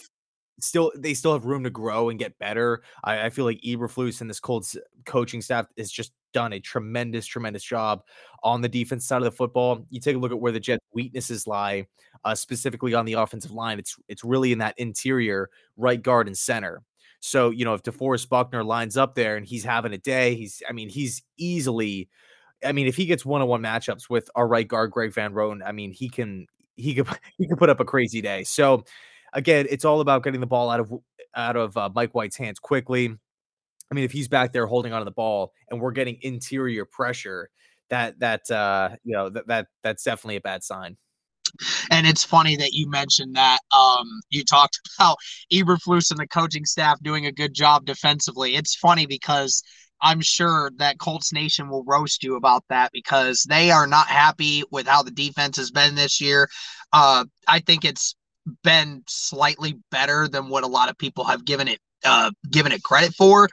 still 0.63 0.93
they 0.97 1.15
still 1.15 1.33
have 1.33 1.45
room 1.45 1.65
to 1.65 1.71
grow 1.71 2.09
and 2.11 2.19
get 2.19 2.39
better. 2.39 2.83
I, 3.05 3.27
I 3.27 3.31
feel 3.31 3.45
like 3.45 3.61
Eberflus 3.63 4.21
and 4.21 4.31
this 4.31 4.41
Colts 4.41 4.77
coaching 5.07 5.41
staff 5.43 5.67
has 5.79 5.91
just 5.91 6.13
done 6.33 6.53
a 6.53 6.61
tremendous, 6.61 7.27
tremendous 7.27 7.65
job 7.65 8.03
on 8.43 8.61
the 8.61 8.69
defense 8.69 9.07
side 9.07 9.19
of 9.19 9.25
the 9.25 9.31
football. 9.31 9.85
You 9.91 10.01
take 10.01 10.17
a 10.17 10.19
look 10.19 10.33
at 10.33 10.41
where 10.41 10.53
the 10.53 10.61
Jets' 10.61 10.85
weaknesses 10.95 11.47
lie, 11.47 11.87
uh, 12.25 12.35
specifically 12.35 12.95
on 12.95 13.05
the 13.05 13.15
offensive 13.15 13.53
line. 13.53 13.79
It's 13.79 13.97
it's 14.09 14.25
really 14.25 14.53
in 14.53 14.59
that 14.59 14.75
interior 14.79 15.51
right 15.77 16.01
guard 16.03 16.27
and 16.27 16.37
center. 16.37 16.83
So 17.21 17.51
you 17.51 17.65
know 17.65 17.75
if 17.75 17.83
DeForest 17.83 18.29
Buckner 18.29 18.65
lines 18.65 18.97
up 18.97 19.15
there 19.15 19.37
and 19.37 19.47
he's 19.47 19.65
having 19.65 19.93
a 19.93 19.99
day, 19.99 20.35
he's 20.35 20.63
I 20.69 20.73
mean 20.73 20.89
he's 20.89 21.23
easily. 21.37 22.09
I 22.63 22.73
mean, 22.73 22.87
if 22.87 22.95
he 22.97 23.07
gets 23.07 23.25
one-on-one 23.25 23.63
matchups 23.63 24.11
with 24.11 24.29
our 24.35 24.47
right 24.47 24.69
guard 24.69 24.91
Greg 24.91 25.15
Van 25.15 25.33
Roten, 25.33 25.63
I 25.65 25.73
mean, 25.73 25.93
he 25.93 26.11
can 26.11 26.47
he 26.77 26.95
could 26.95 27.07
he 27.39 27.47
could 27.47 27.59
put 27.59 27.71
up 27.71 27.81
a 27.81 27.85
crazy 27.85 28.21
day. 28.21 28.45
So 28.45 28.85
again, 29.33 29.67
it's 29.71 29.85
all 29.85 30.01
about 30.01 30.23
getting 30.23 30.41
the 30.41 30.47
ball 30.47 30.71
out 30.71 30.81
of 30.81 30.93
out 31.35 31.57
of 31.57 31.77
uh, 31.77 31.89
Mike 31.95 32.15
White's 32.15 32.37
hands 32.37 32.59
quickly. 32.59 33.17
I 33.91 33.95
mean, 33.95 34.05
if 34.05 34.13
he's 34.13 34.29
back 34.29 34.53
there 34.53 34.67
holding 34.67 34.93
on 34.93 35.01
to 35.01 35.05
the 35.05 35.11
ball 35.11 35.53
and 35.69 35.81
we're 35.81 35.93
getting 35.93 36.19
interior 36.23 36.85
pressure, 36.85 37.51
that 37.91 38.19
that 38.21 38.51
uh, 38.51 38.91
you 39.05 39.13
know 39.13 39.29
that 39.29 39.47
that 39.49 39.67
that's 39.83 40.05
definitely 40.05 40.37
a 40.37 40.41
bad 40.41 40.63
sign. 40.63 40.97
And 41.91 42.07
it's 42.07 42.23
funny 42.23 42.55
that 42.57 42.73
you 42.73 42.89
mentioned 42.89 43.35
that. 43.35 43.59
Um, 43.77 44.07
you 44.31 44.45
talked 44.45 44.79
about 44.99 45.17
Eberflus 45.53 46.11
and 46.11 46.21
the 46.21 46.29
coaching 46.29 46.65
staff 46.65 46.99
doing 47.03 47.27
a 47.27 47.33
good 47.33 47.55
job 47.55 47.85
defensively. 47.85 48.55
It's 48.55 48.77
funny 48.77 49.07
because 49.07 49.63
I'm 50.03 50.21
sure 50.21 50.71
that 50.79 50.99
Colts 50.99 51.33
Nation 51.33 51.69
will 51.69 51.85
roast 51.85 52.23
you 52.23 52.37
about 52.37 52.65
that 52.69 52.91
because 52.93 53.45
they 53.49 53.71
are 53.71 53.87
not 53.87 54.07
happy 54.07 54.63
with 54.71 54.87
how 54.87 55.03
the 55.03 55.11
defense 55.11 55.57
has 55.59 55.71
been 55.71 55.95
this 55.95 56.21
year. 56.21 56.49
Uh, 56.93 57.25
I 57.47 57.61
think 57.61 57.85
it's 57.85 58.15
been 58.63 59.03
slightly 59.09 59.79
better 59.91 60.29
than 60.29 60.49
what 60.49 60.65
a 60.65 60.69
lot 60.69 60.89
of 60.89 60.99
people 60.99 61.25
have 61.25 61.45
given 61.45 61.69
it 61.69 61.79
uh, 62.05 62.31
given 62.51 62.73
it 62.73 62.83
credit 62.83 63.15
for. 63.15 63.49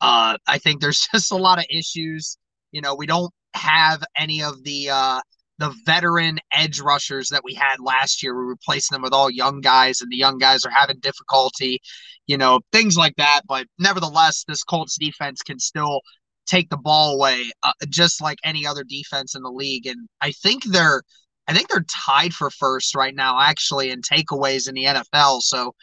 Uh, 0.00 0.38
I 0.46 0.58
think 0.58 0.80
there's 0.80 1.06
just 1.12 1.32
a 1.32 1.36
lot 1.36 1.58
of 1.58 1.66
issues. 1.70 2.38
You 2.72 2.80
know, 2.80 2.94
we 2.94 3.06
don't 3.06 3.32
have 3.54 4.02
any 4.16 4.42
of 4.42 4.62
the 4.64 4.90
uh, 4.90 5.20
the 5.58 5.74
veteran 5.84 6.38
edge 6.52 6.80
rushers 6.80 7.28
that 7.28 7.42
we 7.44 7.54
had 7.54 7.80
last 7.80 8.22
year. 8.22 8.34
We're 8.34 8.46
replacing 8.46 8.94
them 8.94 9.02
with 9.02 9.12
all 9.12 9.30
young 9.30 9.60
guys, 9.60 10.00
and 10.00 10.10
the 10.10 10.16
young 10.16 10.38
guys 10.38 10.64
are 10.64 10.72
having 10.74 11.00
difficulty, 11.00 11.80
you 12.26 12.38
know, 12.38 12.60
things 12.72 12.96
like 12.96 13.14
that. 13.16 13.42
But 13.46 13.66
nevertheless, 13.78 14.44
this 14.48 14.62
Colts 14.62 14.96
defense 14.98 15.42
can 15.42 15.58
still 15.58 16.00
take 16.46 16.70
the 16.70 16.76
ball 16.76 17.14
away, 17.14 17.50
uh, 17.62 17.72
just 17.88 18.20
like 18.20 18.38
any 18.42 18.66
other 18.66 18.84
defense 18.84 19.34
in 19.34 19.42
the 19.42 19.50
league. 19.50 19.86
And 19.86 20.08
I 20.20 20.32
think 20.32 20.64
they're, 20.64 21.02
I 21.50 21.52
think 21.52 21.68
they're 21.68 21.84
tied 22.06 22.32
for 22.32 22.48
first 22.48 22.94
right 22.94 23.14
now, 23.14 23.40
actually, 23.40 23.90
in 23.90 24.02
takeaways 24.02 24.68
in 24.68 24.74
the 24.76 24.84
NFL. 24.84 25.42
So, 25.42 25.74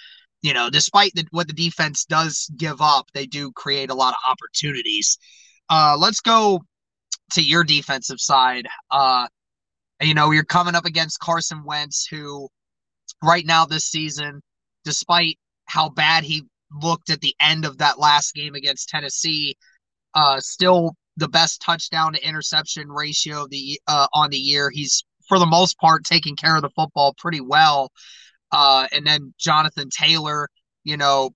you 0.42 0.54
know, 0.54 0.70
despite 0.70 1.12
the, 1.14 1.26
what 1.32 1.48
the 1.48 1.54
defense 1.54 2.06
does 2.06 2.50
give 2.56 2.80
up, 2.80 3.08
they 3.14 3.26
do 3.26 3.52
create 3.52 3.90
a 3.90 3.94
lot 3.94 4.14
of 4.14 4.32
opportunities. 4.32 5.18
Uh, 5.70 5.98
let's 6.00 6.22
go 6.22 6.62
to 7.34 7.42
your 7.42 7.66
defensive 7.66 8.22
side. 8.22 8.66
Uh, 8.90 9.28
you 10.02 10.14
know, 10.14 10.32
you're 10.32 10.46
coming 10.46 10.74
up 10.74 10.86
against 10.86 11.20
Carson 11.20 11.66
Wentz, 11.66 12.08
who 12.10 12.48
right 13.22 13.46
now 13.46 13.66
this 13.66 13.88
season, 13.88 14.42
despite 14.86 15.38
how 15.66 15.90
bad 15.90 16.24
he 16.24 16.46
looked 16.82 17.10
at 17.10 17.20
the 17.20 17.36
end 17.42 17.66
of 17.66 17.80
that 17.80 18.00
last 18.00 18.34
game 18.34 18.56
against 18.56 18.88
Tennessee, 18.88 19.58
uh, 20.14 20.40
still 20.40 20.96
the 21.18 21.28
best 21.28 21.62
touchdown 21.62 22.14
to 22.14 22.26
interception 22.26 22.88
ratio 22.88 23.44
of 23.44 23.50
the 23.50 23.82
uh, 23.86 24.08
on 24.14 24.30
the 24.30 24.38
year. 24.38 24.70
He's 24.70 25.04
for 25.28 25.40
the 25.40 25.46
most 25.46 25.78
part 25.80 26.04
taking 26.04 26.36
care 26.36 26.56
of 26.56 26.62
the 26.62 26.70
football 26.70 27.14
pretty 27.18 27.42
well. 27.42 27.92
Uh, 28.52 28.88
and 28.92 29.06
then 29.06 29.34
Jonathan 29.38 29.90
Taylor, 29.90 30.48
you 30.84 30.98
know, 30.98 31.32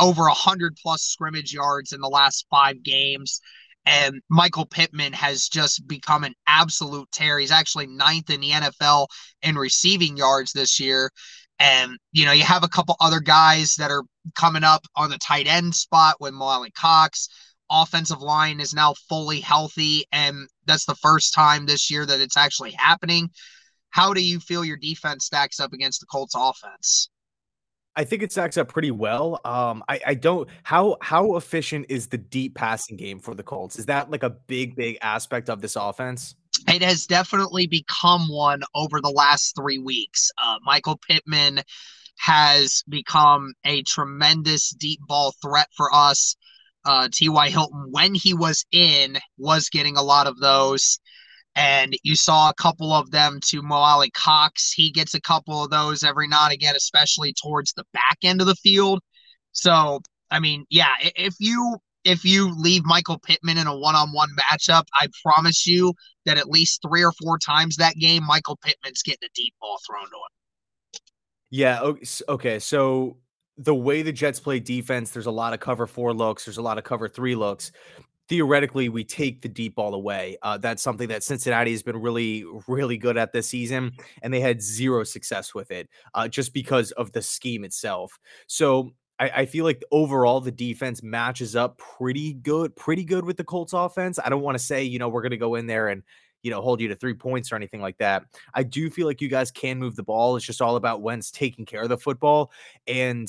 over 0.00 0.26
a 0.26 0.34
hundred 0.34 0.76
plus 0.82 1.02
scrimmage 1.02 1.52
yards 1.52 1.92
in 1.92 2.00
the 2.00 2.08
last 2.08 2.46
five 2.50 2.82
games. 2.82 3.40
And 3.84 4.20
Michael 4.28 4.66
Pittman 4.66 5.12
has 5.12 5.48
just 5.48 5.86
become 5.88 6.24
an 6.24 6.34
absolute 6.46 7.10
tear. 7.10 7.38
He's 7.38 7.50
actually 7.50 7.88
ninth 7.88 8.30
in 8.30 8.40
the 8.40 8.50
NFL 8.50 9.08
in 9.42 9.56
receiving 9.56 10.16
yards 10.16 10.52
this 10.52 10.78
year. 10.78 11.10
And, 11.58 11.98
you 12.12 12.24
know, 12.24 12.32
you 12.32 12.44
have 12.44 12.64
a 12.64 12.68
couple 12.68 12.96
other 13.00 13.20
guys 13.20 13.74
that 13.76 13.90
are 13.90 14.04
coming 14.36 14.64
up 14.64 14.86
on 14.96 15.10
the 15.10 15.18
tight 15.18 15.46
end 15.46 15.74
spot 15.74 16.16
with 16.20 16.32
Mo 16.32 16.44
Alie-Cox. 16.44 17.28
Offensive 17.72 18.20
line 18.20 18.60
is 18.60 18.74
now 18.74 18.94
fully 19.08 19.40
healthy. 19.40 20.04
And 20.12 20.48
that's 20.66 20.84
the 20.84 20.94
first 20.96 21.32
time 21.32 21.66
this 21.66 21.90
year 21.90 22.04
that 22.04 22.20
it's 22.20 22.36
actually 22.36 22.72
happening. 22.72 23.30
How 23.90 24.12
do 24.12 24.22
you 24.22 24.40
feel 24.40 24.64
your 24.64 24.76
defense 24.76 25.24
stacks 25.26 25.58
up 25.58 25.72
against 25.72 26.00
the 26.00 26.06
Colts 26.06 26.34
offense? 26.36 27.08
I 27.94 28.04
think 28.04 28.22
it 28.22 28.32
stacks 28.32 28.56
up 28.56 28.68
pretty 28.68 28.90
well. 28.90 29.40
Um, 29.44 29.84
I, 29.88 30.00
I 30.08 30.14
don't 30.14 30.48
how 30.62 30.96
how 31.02 31.36
efficient 31.36 31.86
is 31.88 32.06
the 32.06 32.18
deep 32.18 32.54
passing 32.54 32.96
game 32.96 33.18
for 33.18 33.34
the 33.34 33.42
Colts? 33.42 33.78
Is 33.78 33.86
that 33.86 34.10
like 34.10 34.22
a 34.22 34.30
big, 34.30 34.76
big 34.76 34.98
aspect 35.02 35.50
of 35.50 35.60
this 35.60 35.76
offense? 35.76 36.34
It 36.68 36.82
has 36.82 37.06
definitely 37.06 37.66
become 37.66 38.28
one 38.28 38.62
over 38.74 39.00
the 39.00 39.10
last 39.10 39.54
three 39.56 39.78
weeks. 39.78 40.30
Uh, 40.42 40.58
Michael 40.62 40.98
Pittman 40.98 41.60
has 42.18 42.82
become 42.88 43.52
a 43.64 43.82
tremendous 43.82 44.70
deep 44.70 45.00
ball 45.06 45.34
threat 45.42 45.68
for 45.76 45.92
us. 45.94 46.36
Uh, 46.84 47.08
T.Y. 47.12 47.50
Hilton, 47.50 47.86
when 47.90 48.14
he 48.14 48.34
was 48.34 48.64
in, 48.72 49.18
was 49.38 49.68
getting 49.68 49.96
a 49.96 50.02
lot 50.02 50.26
of 50.26 50.38
those 50.40 50.98
and 51.54 51.96
you 52.02 52.16
saw 52.16 52.48
a 52.48 52.54
couple 52.54 52.92
of 52.92 53.10
them 53.10 53.38
to 53.48 53.62
Mo 53.62 53.76
Alie-Cox. 53.76 54.72
He 54.72 54.90
gets 54.90 55.14
a 55.14 55.20
couple 55.20 55.62
of 55.62 55.70
those 55.70 56.02
every 56.02 56.26
now 56.26 56.44
and 56.44 56.52
again, 56.52 56.74
especially 56.76 57.34
towards 57.34 57.72
the 57.74 57.84
back 57.92 58.18
end 58.22 58.40
of 58.40 58.46
the 58.46 58.54
field. 58.54 59.00
So, 59.52 60.00
I 60.30 60.40
mean, 60.40 60.64
yeah, 60.70 60.94
if 61.00 61.34
you 61.38 61.76
if 62.04 62.24
you 62.24 62.52
leave 62.56 62.84
Michael 62.84 63.18
Pittman 63.20 63.58
in 63.58 63.68
a 63.68 63.78
one-on-one 63.78 64.30
matchup, 64.36 64.84
I 64.94 65.06
promise 65.22 65.66
you 65.66 65.94
that 66.24 66.36
at 66.36 66.48
least 66.48 66.80
three 66.82 67.04
or 67.04 67.12
four 67.12 67.38
times 67.38 67.76
that 67.76 67.94
game, 67.94 68.24
Michael 68.26 68.56
Pittman's 68.56 69.02
getting 69.02 69.24
a 69.24 69.30
deep 69.36 69.54
ball 69.60 69.78
thrown 69.86 70.02
to 70.02 70.08
him. 70.08 71.02
Yeah. 71.50 71.92
Okay. 72.28 72.58
So 72.58 73.18
the 73.58 73.74
way 73.74 74.02
the 74.02 74.12
Jets 74.12 74.40
play 74.40 74.60
defense, 74.60 75.10
there's 75.10 75.26
a 75.26 75.30
lot 75.30 75.52
of 75.52 75.60
cover 75.60 75.86
four 75.86 76.14
looks. 76.14 76.44
There's 76.44 76.58
a 76.58 76.62
lot 76.62 76.78
of 76.78 76.84
cover 76.84 77.08
three 77.08 77.34
looks 77.34 77.72
theoretically 78.28 78.88
we 78.88 79.04
take 79.04 79.42
the 79.42 79.48
deep 79.48 79.74
ball 79.74 79.94
away. 79.94 80.38
Uh, 80.42 80.56
that's 80.56 80.82
something 80.82 81.08
that 81.08 81.22
Cincinnati 81.22 81.70
has 81.70 81.82
been 81.82 82.00
really, 82.00 82.44
really 82.66 82.96
good 82.96 83.18
at 83.18 83.30
this 83.30 83.46
season, 83.46 83.92
and 84.22 84.32
they 84.32 84.40
had 84.40 84.62
zero 84.62 85.04
success 85.04 85.54
with 85.54 85.70
it 85.70 85.88
uh, 86.14 86.26
just 86.28 86.54
because 86.54 86.92
of 86.92 87.12
the 87.12 87.20
scheme 87.20 87.62
itself. 87.62 88.18
So 88.46 88.92
I, 89.18 89.28
I, 89.28 89.46
feel 89.46 89.64
like 89.64 89.82
overall 89.92 90.40
the 90.40 90.50
defense 90.50 91.02
matches 91.02 91.54
up 91.54 91.76
pretty 91.76 92.32
good, 92.32 92.74
pretty 92.74 93.04
good 93.04 93.24
with 93.26 93.36
the 93.36 93.44
Colts 93.44 93.74
offense. 93.74 94.18
I 94.24 94.30
don't 94.30 94.40
want 94.40 94.56
to 94.56 94.64
say, 94.64 94.82
you 94.82 94.98
know, 94.98 95.10
we're 95.10 95.22
going 95.22 95.32
to 95.32 95.36
go 95.36 95.56
in 95.56 95.66
there 95.66 95.88
and 95.88 96.02
you 96.42 96.50
know, 96.50 96.60
hold 96.60 96.80
you 96.80 96.88
to 96.88 96.96
three 96.96 97.14
points 97.14 97.52
or 97.52 97.56
anything 97.56 97.80
like 97.80 97.98
that. 97.98 98.24
I 98.54 98.62
do 98.62 98.90
feel 98.90 99.06
like 99.06 99.20
you 99.20 99.28
guys 99.28 99.50
can 99.50 99.78
move 99.78 99.96
the 99.96 100.02
ball. 100.02 100.36
It's 100.36 100.44
just 100.44 100.62
all 100.62 100.76
about 100.76 101.02
Wentz 101.02 101.30
taking 101.30 101.64
care 101.64 101.82
of 101.82 101.88
the 101.88 101.98
football. 101.98 102.50
And 102.86 103.28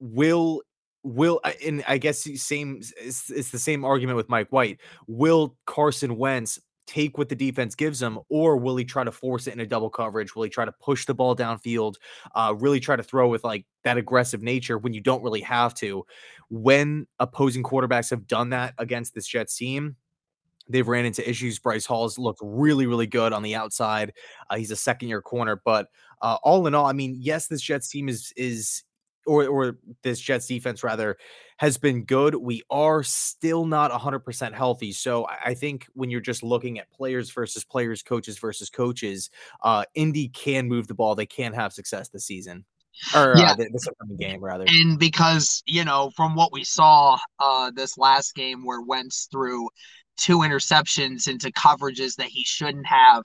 will 0.00 0.62
will 1.02 1.40
and 1.64 1.84
I 1.86 1.98
guess 1.98 2.28
same 2.40 2.80
it's, 2.98 3.30
it's 3.30 3.50
the 3.50 3.58
same 3.58 3.84
argument 3.84 4.16
with 4.16 4.28
Mike 4.28 4.48
White. 4.50 4.80
Will 5.06 5.56
Carson 5.66 6.16
Wentz 6.16 6.58
take 6.86 7.18
what 7.18 7.28
the 7.28 7.34
defense 7.34 7.74
gives 7.74 8.00
him, 8.00 8.18
or 8.28 8.56
will 8.56 8.76
he 8.76 8.84
try 8.84 9.02
to 9.02 9.10
force 9.10 9.46
it 9.46 9.52
into 9.52 9.66
double 9.66 9.90
coverage? 9.90 10.34
Will 10.34 10.44
he 10.44 10.50
try 10.50 10.64
to 10.64 10.72
push 10.72 11.04
the 11.04 11.14
ball 11.14 11.34
downfield? 11.34 11.96
Uh, 12.34 12.54
really 12.56 12.80
try 12.80 12.96
to 12.96 13.02
throw 13.02 13.28
with 13.28 13.44
like 13.44 13.66
that 13.84 13.98
aggressive 13.98 14.42
nature 14.42 14.78
when 14.78 14.92
you 14.92 15.00
don't 15.00 15.22
really 15.22 15.40
have 15.40 15.74
to. 15.74 16.04
When 16.48 17.06
opposing 17.18 17.64
quarterbacks 17.64 18.10
have 18.10 18.26
done 18.26 18.50
that 18.50 18.74
against 18.78 19.14
this 19.14 19.26
Jets 19.26 19.56
team, 19.56 19.96
they've 20.68 20.86
ran 20.86 21.04
into 21.04 21.28
issues. 21.28 21.58
Bryce 21.58 21.86
Hall's 21.86 22.18
looked 22.18 22.40
really, 22.42 22.86
really 22.86 23.06
good 23.06 23.32
on 23.32 23.42
the 23.42 23.54
outside. 23.54 24.12
Uh, 24.50 24.56
he's 24.56 24.70
a 24.70 24.76
second 24.76 25.08
year 25.08 25.22
corner, 25.22 25.60
but 25.64 25.88
uh, 26.22 26.38
all 26.42 26.66
in 26.66 26.74
all, 26.74 26.86
I 26.86 26.92
mean, 26.92 27.16
yes, 27.20 27.46
this 27.46 27.62
Jets 27.62 27.88
team 27.88 28.08
is 28.08 28.32
is 28.36 28.82
or 29.26 29.46
or 29.46 29.78
this 30.02 30.20
Jets 30.20 30.46
defense 30.46 30.82
rather 30.82 31.16
has 31.58 31.76
been 31.76 32.04
good. 32.04 32.34
We 32.34 32.62
are 32.70 33.02
still 33.02 33.66
not 33.66 33.90
100% 33.90 34.52
healthy. 34.52 34.92
So 34.92 35.26
I 35.26 35.54
think 35.54 35.86
when 35.94 36.10
you're 36.10 36.20
just 36.20 36.42
looking 36.42 36.78
at 36.78 36.90
players 36.90 37.30
versus 37.30 37.64
players, 37.64 38.02
coaches 38.02 38.38
versus 38.38 38.70
coaches, 38.70 39.30
uh 39.62 39.84
Indy 39.94 40.28
can 40.28 40.68
move 40.68 40.86
the 40.86 40.94
ball. 40.94 41.14
They 41.14 41.26
can 41.26 41.52
have 41.52 41.72
success 41.72 42.08
this 42.08 42.24
season. 42.24 42.64
Or 43.14 43.34
yeah. 43.36 43.50
uh, 43.52 43.56
this 43.56 43.86
upcoming 43.86 44.16
game 44.16 44.42
rather. 44.42 44.64
And 44.66 44.98
because, 44.98 45.62
you 45.66 45.84
know, 45.84 46.10
from 46.16 46.34
what 46.34 46.52
we 46.52 46.64
saw 46.64 47.18
uh 47.38 47.70
this 47.74 47.98
last 47.98 48.34
game 48.34 48.64
where 48.64 48.80
Wentz 48.80 49.28
threw 49.30 49.68
two 50.16 50.38
interceptions 50.38 51.28
into 51.28 51.50
coverages 51.52 52.16
that 52.16 52.28
he 52.28 52.44
shouldn't 52.44 52.86
have 52.86 53.22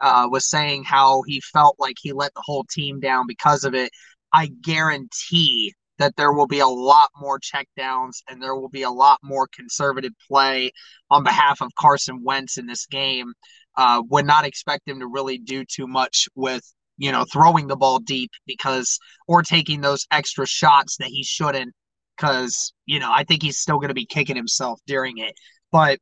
uh, 0.00 0.28
was 0.30 0.48
saying 0.48 0.84
how 0.84 1.22
he 1.22 1.40
felt 1.40 1.76
like 1.78 1.96
he 2.00 2.12
let 2.12 2.34
the 2.34 2.42
whole 2.44 2.64
team 2.70 3.00
down 3.00 3.24
because 3.26 3.64
of 3.64 3.74
it. 3.74 3.90
I 4.32 4.50
guarantee 4.62 5.72
that 5.98 6.16
there 6.16 6.32
will 6.32 6.46
be 6.46 6.58
a 6.58 6.66
lot 6.66 7.10
more 7.16 7.38
checkdowns 7.38 8.16
and 8.28 8.42
there 8.42 8.56
will 8.56 8.68
be 8.68 8.82
a 8.82 8.90
lot 8.90 9.20
more 9.22 9.48
conservative 9.54 10.12
play 10.28 10.72
on 11.10 11.22
behalf 11.22 11.60
of 11.60 11.70
Carson 11.78 12.22
Wentz 12.22 12.58
in 12.58 12.66
this 12.66 12.86
game. 12.86 13.32
Uh, 13.76 14.02
would 14.08 14.26
not 14.26 14.44
expect 14.44 14.88
him 14.88 15.00
to 15.00 15.06
really 15.06 15.38
do 15.38 15.64
too 15.64 15.86
much 15.88 16.28
with 16.36 16.62
you 16.96 17.10
know 17.10 17.24
throwing 17.24 17.66
the 17.66 17.76
ball 17.76 17.98
deep 17.98 18.30
because 18.46 19.00
or 19.26 19.42
taking 19.42 19.80
those 19.80 20.06
extra 20.12 20.46
shots 20.46 20.96
that 20.98 21.08
he 21.08 21.24
shouldn't 21.24 21.74
because 22.16 22.72
you 22.86 23.00
know 23.00 23.10
I 23.12 23.24
think 23.24 23.42
he's 23.42 23.58
still 23.58 23.78
going 23.78 23.88
to 23.88 23.94
be 23.94 24.06
kicking 24.06 24.36
himself 24.36 24.80
during 24.86 25.18
it. 25.18 25.34
But 25.72 25.98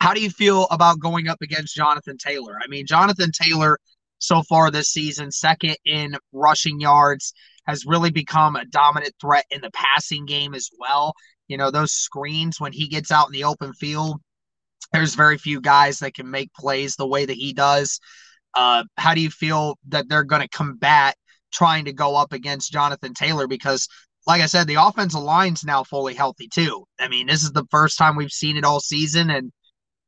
how 0.00 0.12
do 0.12 0.20
you 0.20 0.30
feel 0.30 0.66
about 0.70 1.00
going 1.00 1.28
up 1.28 1.38
against 1.42 1.74
Jonathan 1.74 2.18
Taylor? 2.18 2.58
I 2.62 2.66
mean, 2.68 2.86
Jonathan 2.86 3.30
Taylor 3.32 3.78
so 4.18 4.42
far 4.42 4.70
this 4.70 4.90
season, 4.90 5.30
second 5.30 5.76
in 5.84 6.16
rushing 6.32 6.80
yards 6.80 7.32
has 7.66 7.86
really 7.86 8.10
become 8.10 8.56
a 8.56 8.64
dominant 8.66 9.14
threat 9.20 9.44
in 9.50 9.60
the 9.60 9.70
passing 9.72 10.26
game 10.26 10.54
as 10.54 10.68
well. 10.78 11.14
You 11.48 11.56
know, 11.56 11.70
those 11.70 11.92
screens 11.92 12.60
when 12.60 12.72
he 12.72 12.88
gets 12.88 13.10
out 13.10 13.26
in 13.26 13.32
the 13.32 13.44
open 13.44 13.72
field, 13.74 14.20
there's 14.92 15.14
very 15.14 15.38
few 15.38 15.60
guys 15.60 15.98
that 15.98 16.14
can 16.14 16.30
make 16.30 16.52
plays 16.54 16.96
the 16.96 17.06
way 17.06 17.26
that 17.26 17.36
he 17.36 17.52
does. 17.52 18.00
Uh, 18.54 18.84
how 18.96 19.14
do 19.14 19.20
you 19.20 19.30
feel 19.30 19.78
that 19.88 20.08
they're 20.08 20.24
going 20.24 20.42
to 20.42 20.48
combat 20.48 21.16
trying 21.52 21.84
to 21.86 21.92
go 21.92 22.16
up 22.16 22.32
against 22.32 22.72
Jonathan 22.72 23.14
Taylor? 23.14 23.46
Because, 23.46 23.88
like 24.26 24.40
I 24.40 24.46
said, 24.46 24.66
the 24.66 24.82
offensive 24.82 25.20
line's 25.20 25.64
now 25.64 25.82
fully 25.82 26.14
healthy 26.14 26.48
too. 26.48 26.84
I 26.98 27.08
mean, 27.08 27.26
this 27.26 27.42
is 27.42 27.52
the 27.52 27.66
first 27.70 27.98
time 27.98 28.16
we've 28.16 28.30
seen 28.30 28.56
it 28.56 28.64
all 28.64 28.80
season, 28.80 29.30
and 29.30 29.52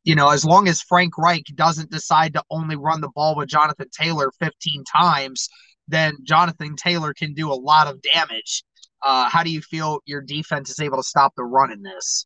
you 0.06 0.14
know, 0.14 0.30
as 0.30 0.44
long 0.44 0.68
as 0.68 0.80
Frank 0.80 1.18
Reich 1.18 1.46
doesn't 1.56 1.90
decide 1.90 2.32
to 2.34 2.42
only 2.48 2.76
run 2.76 3.00
the 3.00 3.10
ball 3.14 3.34
with 3.36 3.48
Jonathan 3.48 3.88
Taylor 3.90 4.30
15 4.38 4.84
times, 4.84 5.48
then 5.88 6.16
Jonathan 6.22 6.76
Taylor 6.76 7.12
can 7.12 7.34
do 7.34 7.52
a 7.52 7.54
lot 7.54 7.88
of 7.88 8.00
damage. 8.00 8.62
Uh, 9.04 9.28
how 9.28 9.42
do 9.42 9.50
you 9.50 9.60
feel 9.60 9.98
your 10.06 10.22
defense 10.22 10.70
is 10.70 10.78
able 10.78 10.96
to 10.96 11.02
stop 11.02 11.32
the 11.36 11.42
run 11.42 11.72
in 11.72 11.82
this? 11.82 12.24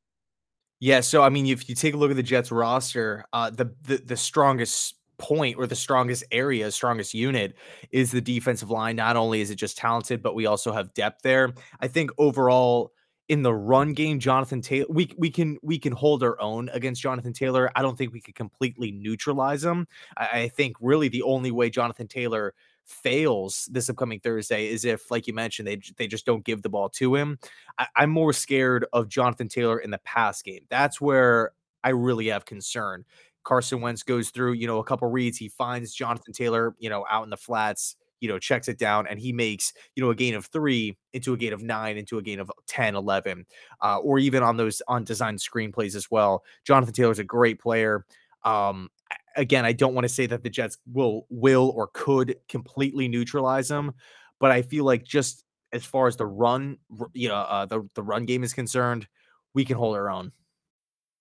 Yeah, 0.78 1.00
so 1.00 1.22
I 1.22 1.30
mean, 1.30 1.46
if 1.46 1.68
you 1.70 1.74
take 1.74 1.94
a 1.94 1.96
look 1.96 2.10
at 2.10 2.16
the 2.16 2.22
Jets 2.22 2.52
roster, 2.52 3.24
uh, 3.32 3.50
the, 3.50 3.74
the 3.82 3.96
the 3.98 4.16
strongest 4.16 4.94
point 5.18 5.56
or 5.58 5.66
the 5.66 5.76
strongest 5.76 6.24
area, 6.30 6.70
strongest 6.70 7.14
unit 7.14 7.54
is 7.90 8.10
the 8.10 8.20
defensive 8.20 8.70
line. 8.70 8.96
Not 8.96 9.16
only 9.16 9.40
is 9.40 9.50
it 9.50 9.56
just 9.56 9.78
talented, 9.78 10.22
but 10.22 10.34
we 10.34 10.46
also 10.46 10.72
have 10.72 10.92
depth 10.94 11.22
there. 11.22 11.52
I 11.80 11.88
think 11.88 12.10
overall 12.18 12.92
in 13.30 13.42
the 13.42 13.54
run 13.54 13.92
game, 13.92 14.18
Jonathan 14.18 14.60
Taylor, 14.60 14.88
we 14.90 15.08
we 15.16 15.30
can 15.30 15.56
we 15.62 15.78
can 15.78 15.92
hold 15.92 16.24
our 16.24 16.38
own 16.40 16.68
against 16.72 17.00
Jonathan 17.00 17.32
Taylor. 17.32 17.70
I 17.76 17.80
don't 17.80 17.96
think 17.96 18.12
we 18.12 18.20
could 18.20 18.34
completely 18.34 18.90
neutralize 18.90 19.62
him. 19.62 19.86
I, 20.16 20.40
I 20.40 20.48
think 20.48 20.76
really 20.80 21.08
the 21.08 21.22
only 21.22 21.52
way 21.52 21.70
Jonathan 21.70 22.08
Taylor 22.08 22.54
fails 22.84 23.68
this 23.70 23.88
upcoming 23.88 24.18
Thursday 24.18 24.66
is 24.66 24.84
if, 24.84 25.12
like 25.12 25.28
you 25.28 25.32
mentioned, 25.32 25.68
they 25.68 25.80
they 25.96 26.08
just 26.08 26.26
don't 26.26 26.44
give 26.44 26.62
the 26.62 26.68
ball 26.68 26.88
to 26.88 27.14
him. 27.14 27.38
I, 27.78 27.86
I'm 27.94 28.10
more 28.10 28.32
scared 28.32 28.84
of 28.92 29.08
Jonathan 29.08 29.46
Taylor 29.46 29.78
in 29.78 29.92
the 29.92 29.98
pass 29.98 30.42
game. 30.42 30.66
That's 30.68 31.00
where 31.00 31.52
I 31.84 31.90
really 31.90 32.26
have 32.30 32.44
concern. 32.44 33.04
Carson 33.44 33.80
Wentz 33.80 34.02
goes 34.02 34.30
through, 34.30 34.54
you 34.54 34.66
know, 34.66 34.80
a 34.80 34.84
couple 34.84 35.08
reads. 35.08 35.38
He 35.38 35.48
finds 35.48 35.94
Jonathan 35.94 36.32
Taylor, 36.32 36.74
you 36.80 36.90
know, 36.90 37.06
out 37.08 37.22
in 37.22 37.30
the 37.30 37.36
flats, 37.36 37.94
you 38.20 38.28
know, 38.28 38.38
checks 38.38 38.68
it 38.68 38.78
down 38.78 39.06
and 39.06 39.18
he 39.18 39.32
makes, 39.32 39.72
you 39.94 40.02
know, 40.02 40.10
a 40.10 40.14
gain 40.14 40.34
of 40.34 40.46
three 40.46 40.96
into 41.12 41.32
a 41.32 41.36
gain 41.36 41.52
of 41.52 41.62
nine, 41.62 41.96
into 41.96 42.18
a 42.18 42.22
gain 42.22 42.38
of 42.38 42.50
10, 42.66 42.94
11, 42.94 43.46
uh, 43.82 43.98
or 43.98 44.18
even 44.18 44.42
on 44.42 44.56
those 44.56 44.80
on 44.88 45.04
design 45.04 45.36
screenplays 45.36 45.94
as 45.94 46.10
well. 46.10 46.44
Jonathan 46.64 46.94
Taylor's 46.94 47.18
a 47.18 47.24
great 47.24 47.60
player. 47.60 48.04
Um, 48.44 48.90
again, 49.36 49.64
I 49.64 49.72
don't 49.72 49.94
want 49.94 50.04
to 50.04 50.12
say 50.12 50.26
that 50.26 50.42
the 50.42 50.50
Jets 50.50 50.78
will 50.92 51.26
will 51.30 51.72
or 51.74 51.90
could 51.92 52.36
completely 52.48 53.08
neutralize 53.08 53.68
them, 53.68 53.92
but 54.38 54.50
I 54.50 54.62
feel 54.62 54.84
like 54.84 55.04
just 55.04 55.44
as 55.72 55.84
far 55.84 56.06
as 56.06 56.16
the 56.16 56.26
run, 56.26 56.78
you 57.12 57.28
know, 57.28 57.36
uh, 57.36 57.66
the 57.66 57.88
the 57.94 58.02
run 58.02 58.24
game 58.24 58.42
is 58.42 58.52
concerned, 58.52 59.06
we 59.54 59.64
can 59.64 59.76
hold 59.76 59.96
our 59.96 60.10
own. 60.10 60.32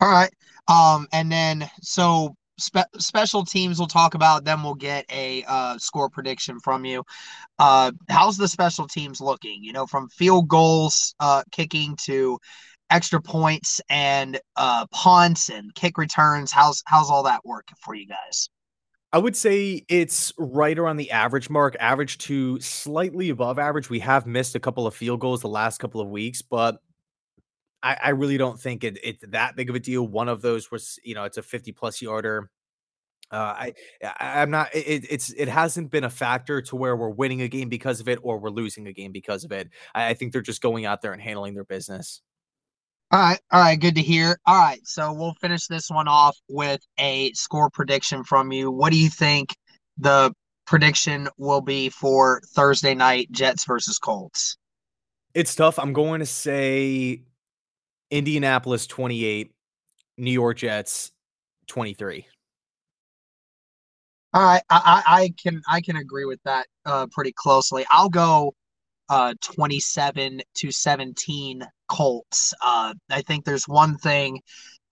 All 0.00 0.10
right. 0.10 0.32
Um, 0.68 1.06
and 1.12 1.30
then 1.30 1.70
so 1.80 2.34
spe- 2.58 2.94
special 2.98 3.44
teams 3.44 3.78
we'll 3.78 3.88
talk 3.88 4.14
about. 4.14 4.44
Then 4.44 4.62
we'll 4.62 4.74
get 4.74 5.06
a 5.10 5.44
uh, 5.48 5.78
score 5.78 6.10
prediction 6.10 6.58
from 6.60 6.84
you. 6.84 7.04
Uh, 7.58 7.92
how's 8.08 8.36
the 8.36 8.48
special 8.48 8.86
teams 8.86 9.20
looking? 9.20 9.62
You 9.62 9.72
know, 9.72 9.86
from 9.86 10.08
field 10.08 10.48
goals, 10.48 11.14
uh, 11.20 11.42
kicking 11.52 11.96
to 12.02 12.38
extra 12.90 13.20
points 13.20 13.80
and 13.88 14.38
uh, 14.56 14.86
punts 14.92 15.48
and 15.48 15.74
kick 15.74 15.98
returns. 15.98 16.52
How's 16.52 16.82
how's 16.86 17.10
all 17.10 17.22
that 17.24 17.40
working 17.44 17.76
for 17.82 17.94
you 17.94 18.06
guys? 18.06 18.48
I 19.12 19.18
would 19.18 19.36
say 19.36 19.82
it's 19.88 20.32
right 20.36 20.78
around 20.78 20.98
the 20.98 21.10
average 21.10 21.48
mark, 21.48 21.76
average 21.80 22.18
to 22.18 22.60
slightly 22.60 23.30
above 23.30 23.58
average. 23.58 23.88
We 23.88 24.00
have 24.00 24.26
missed 24.26 24.54
a 24.56 24.60
couple 24.60 24.86
of 24.86 24.94
field 24.94 25.20
goals 25.20 25.40
the 25.40 25.48
last 25.48 25.78
couple 25.78 26.00
of 26.00 26.08
weeks, 26.08 26.42
but 26.42 26.82
I, 27.86 27.96
I 28.02 28.08
really 28.10 28.36
don't 28.36 28.58
think 28.58 28.82
it, 28.82 28.98
it's 29.04 29.24
that 29.28 29.54
big 29.54 29.70
of 29.70 29.76
a 29.76 29.80
deal. 29.80 30.06
One 30.08 30.28
of 30.28 30.42
those 30.42 30.72
was, 30.72 30.98
you 31.04 31.14
know, 31.14 31.22
it's 31.22 31.36
a 31.36 31.42
50 31.42 31.70
plus 31.70 32.02
yarder. 32.02 32.50
Uh, 33.30 33.36
I, 33.36 33.74
I 34.02 34.42
am 34.42 34.50
not. 34.50 34.74
It, 34.74 35.06
it's 35.08 35.32
it 35.32 35.48
hasn't 35.48 35.90
been 35.90 36.04
a 36.04 36.10
factor 36.10 36.62
to 36.62 36.76
where 36.76 36.96
we're 36.96 37.10
winning 37.10 37.42
a 37.42 37.48
game 37.48 37.68
because 37.68 38.00
of 38.00 38.08
it 38.08 38.18
or 38.22 38.38
we're 38.38 38.50
losing 38.50 38.86
a 38.86 38.92
game 38.92 39.10
because 39.10 39.44
of 39.44 39.52
it. 39.52 39.68
I, 39.94 40.08
I 40.08 40.14
think 40.14 40.32
they're 40.32 40.42
just 40.42 40.62
going 40.62 40.84
out 40.84 41.02
there 41.02 41.12
and 41.12 41.20
handling 41.20 41.54
their 41.54 41.64
business. 41.64 42.22
All 43.12 43.20
right, 43.20 43.40
all 43.52 43.60
right, 43.60 43.80
good 43.80 43.94
to 43.96 44.02
hear. 44.02 44.38
All 44.46 44.58
right, 44.58 44.80
so 44.84 45.12
we'll 45.12 45.34
finish 45.40 45.66
this 45.66 45.88
one 45.90 46.08
off 46.08 46.36
with 46.48 46.80
a 46.98 47.32
score 47.32 47.70
prediction 47.70 48.24
from 48.24 48.52
you. 48.52 48.70
What 48.70 48.90
do 48.92 48.98
you 48.98 49.10
think 49.10 49.56
the 49.98 50.32
prediction 50.66 51.28
will 51.36 51.60
be 51.60 51.88
for 51.88 52.40
Thursday 52.54 52.94
night 52.94 53.30
Jets 53.32 53.64
versus 53.64 53.98
Colts? 53.98 54.56
It's 55.34 55.54
tough. 55.54 55.78
I'm 55.78 55.92
going 55.92 56.20
to 56.20 56.26
say 56.26 57.22
Indianapolis 58.10 58.86
28, 58.86 59.52
New 60.18 60.30
York 60.30 60.58
Jets 60.58 61.12
23. 61.66 62.26
All 64.34 64.42
right, 64.42 64.62
I, 64.68 65.02
I 65.06 65.34
can 65.42 65.62
I 65.66 65.80
can 65.80 65.96
agree 65.96 66.26
with 66.26 66.40
that 66.44 66.66
uh, 66.84 67.06
pretty 67.10 67.32
closely. 67.32 67.86
I'll 67.90 68.10
go 68.10 68.54
uh, 69.08 69.34
27 69.42 70.42
to 70.56 70.70
17 70.70 71.62
Colts. 71.88 72.52
Uh, 72.62 72.92
I 73.08 73.22
think 73.22 73.44
there's 73.44 73.66
one 73.66 73.96
thing, 73.98 74.40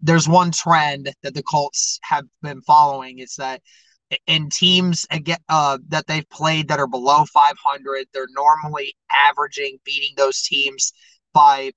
there's 0.01 0.29
one 0.29 0.51
trend 0.51 1.13
that 1.23 1.35
the 1.35 1.43
Colts 1.43 1.99
have 2.05 2.25
been 2.43 2.63
following 2.63 3.19
is 3.19 3.35
that 3.37 3.61
in 4.27 4.49
teams 4.51 5.07
again 5.11 5.39
uh, 5.49 5.79
that 5.89 6.07
they've 6.07 6.29
played 6.31 6.69
that 6.69 6.81
are 6.81 6.87
below 6.87 7.25
500, 7.33 8.07
they're 8.13 8.27
normally 8.31 8.95
averaging 9.29 9.79
beating 9.85 10.15
those 10.17 10.43
teams 10.43 10.93
by 11.33 11.73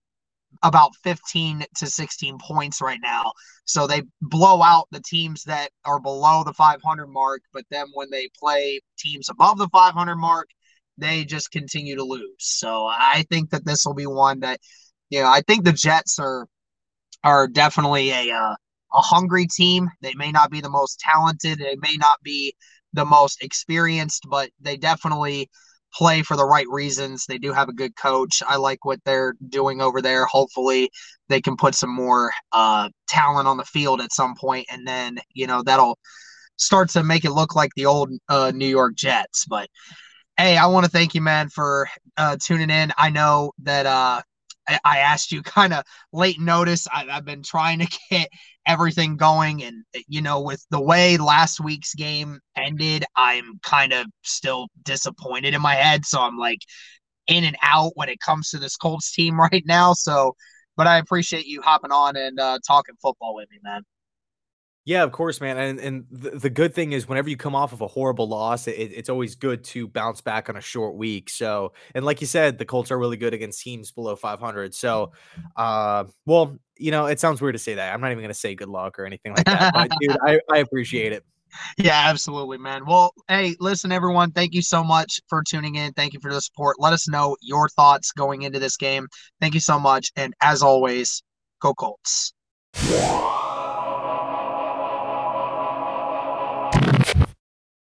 about 0.63 0.95
15 1.03 1.65
to 1.77 1.87
16 1.87 2.37
points 2.39 2.81
right 2.81 2.99
now. 3.01 3.31
So 3.65 3.87
they 3.87 4.03
blow 4.21 4.61
out 4.61 4.87
the 4.91 5.01
teams 5.01 5.43
that 5.45 5.71
are 5.85 5.99
below 5.99 6.43
the 6.43 6.53
500 6.53 7.07
mark, 7.07 7.41
but 7.53 7.65
then 7.69 7.87
when 7.93 8.09
they 8.09 8.29
play 8.39 8.81
teams 8.97 9.29
above 9.29 9.57
the 9.57 9.69
500 9.69 10.15
mark, 10.15 10.47
they 10.97 11.25
just 11.25 11.51
continue 11.51 11.95
to 11.95 12.03
lose. 12.03 12.23
So 12.39 12.85
I 12.85 13.25
think 13.29 13.51
that 13.51 13.65
this 13.65 13.85
will 13.85 13.93
be 13.93 14.07
one 14.07 14.39
that, 14.41 14.59
you 15.09 15.21
know, 15.21 15.27
I 15.27 15.41
think 15.41 15.63
the 15.63 15.73
Jets 15.73 16.19
are 16.19 16.47
are 17.23 17.47
definitely 17.47 18.11
a 18.11 18.31
uh, 18.31 18.55
a 18.93 19.01
hungry 19.01 19.47
team. 19.47 19.89
They 20.01 20.13
may 20.15 20.31
not 20.31 20.51
be 20.51 20.61
the 20.61 20.69
most 20.69 20.99
talented, 20.99 21.59
they 21.59 21.75
may 21.75 21.97
not 21.97 22.21
be 22.23 22.55
the 22.93 23.05
most 23.05 23.43
experienced, 23.43 24.23
but 24.29 24.49
they 24.59 24.77
definitely 24.77 25.49
play 25.97 26.21
for 26.21 26.38
the 26.38 26.45
right 26.45 26.67
reasons. 26.69 27.25
They 27.25 27.38
do 27.38 27.51
have 27.51 27.69
a 27.69 27.73
good 27.73 27.95
coach. 27.95 28.43
I 28.47 28.57
like 28.57 28.86
what 28.86 28.99
they're 29.03 29.33
doing 29.49 29.81
over 29.81 30.01
there. 30.01 30.25
Hopefully, 30.25 30.89
they 31.27 31.41
can 31.41 31.57
put 31.57 31.75
some 31.75 31.93
more 31.93 32.31
uh, 32.51 32.89
talent 33.07 33.47
on 33.47 33.57
the 33.57 33.65
field 33.65 34.01
at 34.01 34.13
some 34.13 34.36
point, 34.36 34.67
and 34.71 34.88
then 34.88 35.19
you 35.33 35.47
know 35.47 35.63
that'll 35.63 35.97
start 36.57 36.89
to 36.89 37.03
make 37.03 37.25
it 37.25 37.31
look 37.31 37.55
like 37.55 37.71
the 37.75 37.86
old 37.86 38.12
uh, 38.29 38.51
New 38.53 38.67
York 38.67 38.95
Jets. 38.95 39.45
But 39.45 39.69
hey, 40.38 40.57
I 40.57 40.67
want 40.67 40.86
to 40.86 40.91
thank 40.91 41.15
you, 41.15 41.21
man, 41.21 41.49
for 41.49 41.89
uh, 42.15 42.38
tuning 42.41 42.69
in. 42.69 42.91
I 42.97 43.10
know 43.10 43.53
that 43.63 43.86
uh, 43.86 44.21
I, 44.67 44.99
asked 44.99 45.31
you 45.31 45.41
kind 45.43 45.73
of 45.73 45.83
late 46.13 46.39
notice. 46.39 46.88
I, 46.91 47.05
have 47.05 47.25
been 47.25 47.43
trying 47.43 47.79
to 47.79 47.99
get 48.10 48.29
everything 48.67 49.17
going, 49.17 49.63
and 49.63 49.84
you 50.08 50.21
know, 50.21 50.41
with 50.41 50.65
the 50.71 50.82
way 50.82 51.17
last 51.17 51.60
week's 51.60 51.93
game 51.95 52.39
ended, 52.56 53.06
I'm 53.15 53.60
kind 53.63 53.93
of 53.93 54.08
still 54.23 54.67
disappointed 54.84 55.53
in 55.53 55.62
my 55.62 55.75
head. 55.75 56.06
So 56.06 56.19
I'm 56.21 56.38
like 56.38 56.60
in 57.27 57.43
and 57.43 57.58
out 57.62 57.93
when 57.95 58.10
it 58.10 58.19
comes 58.19 58.49
to 58.51 58.60
this 58.60 58.77
Colts 58.77 59.12
team 59.13 59.39
right 59.51 59.63
now. 59.65 59.93
So, 59.93 60.36
but 60.75 60.88
I 60.88 60.97
appreciate 60.99 61.45
you 61.45 61.62
hopping 61.62 61.91
on 61.91 62.15
and 62.15 62.39
uh, 62.39 62.60
talking 62.67 62.95
football 63.01 63.36
with 63.36 63.49
me, 63.49 63.60
man. 63.63 63.84
Yeah, 64.88 65.04
of 65.04 65.12
course, 65.12 65.41
man. 65.41 65.58
And 65.58 65.80
and 65.82 66.06
the, 66.10 66.30
the 66.30 66.50
good 66.50 66.73
thing 66.73 66.93
is, 66.93 67.10
whenever 67.10 67.30
you 67.30 67.36
come 67.36 67.56
off 67.56 67.73
of 67.73 67.82
a 67.82 67.88
horrible 67.88 68.30
loss, 68.30 68.69
it, 68.69 68.71
it's 68.71 69.10
always 69.10 69.36
good 69.36 69.65
to 69.65 69.86
bounce 69.86 70.21
back 70.21 70.47
on 70.47 70.56
a 70.56 70.62
short 70.62 70.95
week. 70.95 71.30
So, 71.30 71.73
and 71.93 72.06
like 72.06 72.21
you 72.21 72.28
said, 72.28 72.58
the 72.58 72.63
Colts 72.63 72.89
are 72.89 72.97
really 72.97 73.17
good 73.17 73.34
against 73.34 73.62
teams 73.62 73.91
below 73.91 74.15
500. 74.15 74.73
So, 74.73 75.12
uh, 75.58 76.06
well, 76.26 76.58
you 76.78 76.91
know, 76.91 77.08
it 77.08 77.19
sounds 77.19 77.41
weird 77.41 77.56
to 77.56 77.60
say 77.60 77.73
that. 77.73 77.93
I'm 77.93 78.00
not 78.00 78.12
even 78.12 78.19
going 78.19 78.30
to 78.30 78.34
say 78.34 78.56
good 78.56 78.69
luck 78.69 78.97
or 78.97 79.06
anything 79.06 79.34
like 79.36 79.43
that. 79.43 79.73
But 79.73 79.91
dude, 80.00 80.15
I, 80.26 80.39
I 80.50 80.60
appreciate 80.60 81.12
it. 81.12 81.26
Yeah, 81.78 82.04
absolutely, 82.06 82.58
man. 82.58 82.86
Well, 82.86 83.12
hey, 83.28 83.58
listen, 83.60 83.91
everyone. 83.91 84.32
Thank 84.32 84.54
you 84.54 84.62
so 84.62 84.86
much 84.86 85.19
for 85.28 85.43
tuning 85.43 85.76
in. 85.76 85.91
Thank 85.95 86.13
you 86.13 86.21
for 86.21 86.34
the 86.34 86.39
support. 86.39 86.78
Let 86.80 86.93
us 86.93 87.10
know 87.10 87.36
your 87.41 87.67
thoughts 87.67 88.13
going 88.13 88.43
into 88.43 88.60
this 88.60 88.78
game. 88.78 89.08
Thank 89.41 89.54
you 89.54 89.60
so 89.60 89.82
much. 89.82 90.13
And 90.15 90.34
as 90.41 90.62
always, 90.62 91.23
go 91.60 91.73
Colts. 91.73 92.32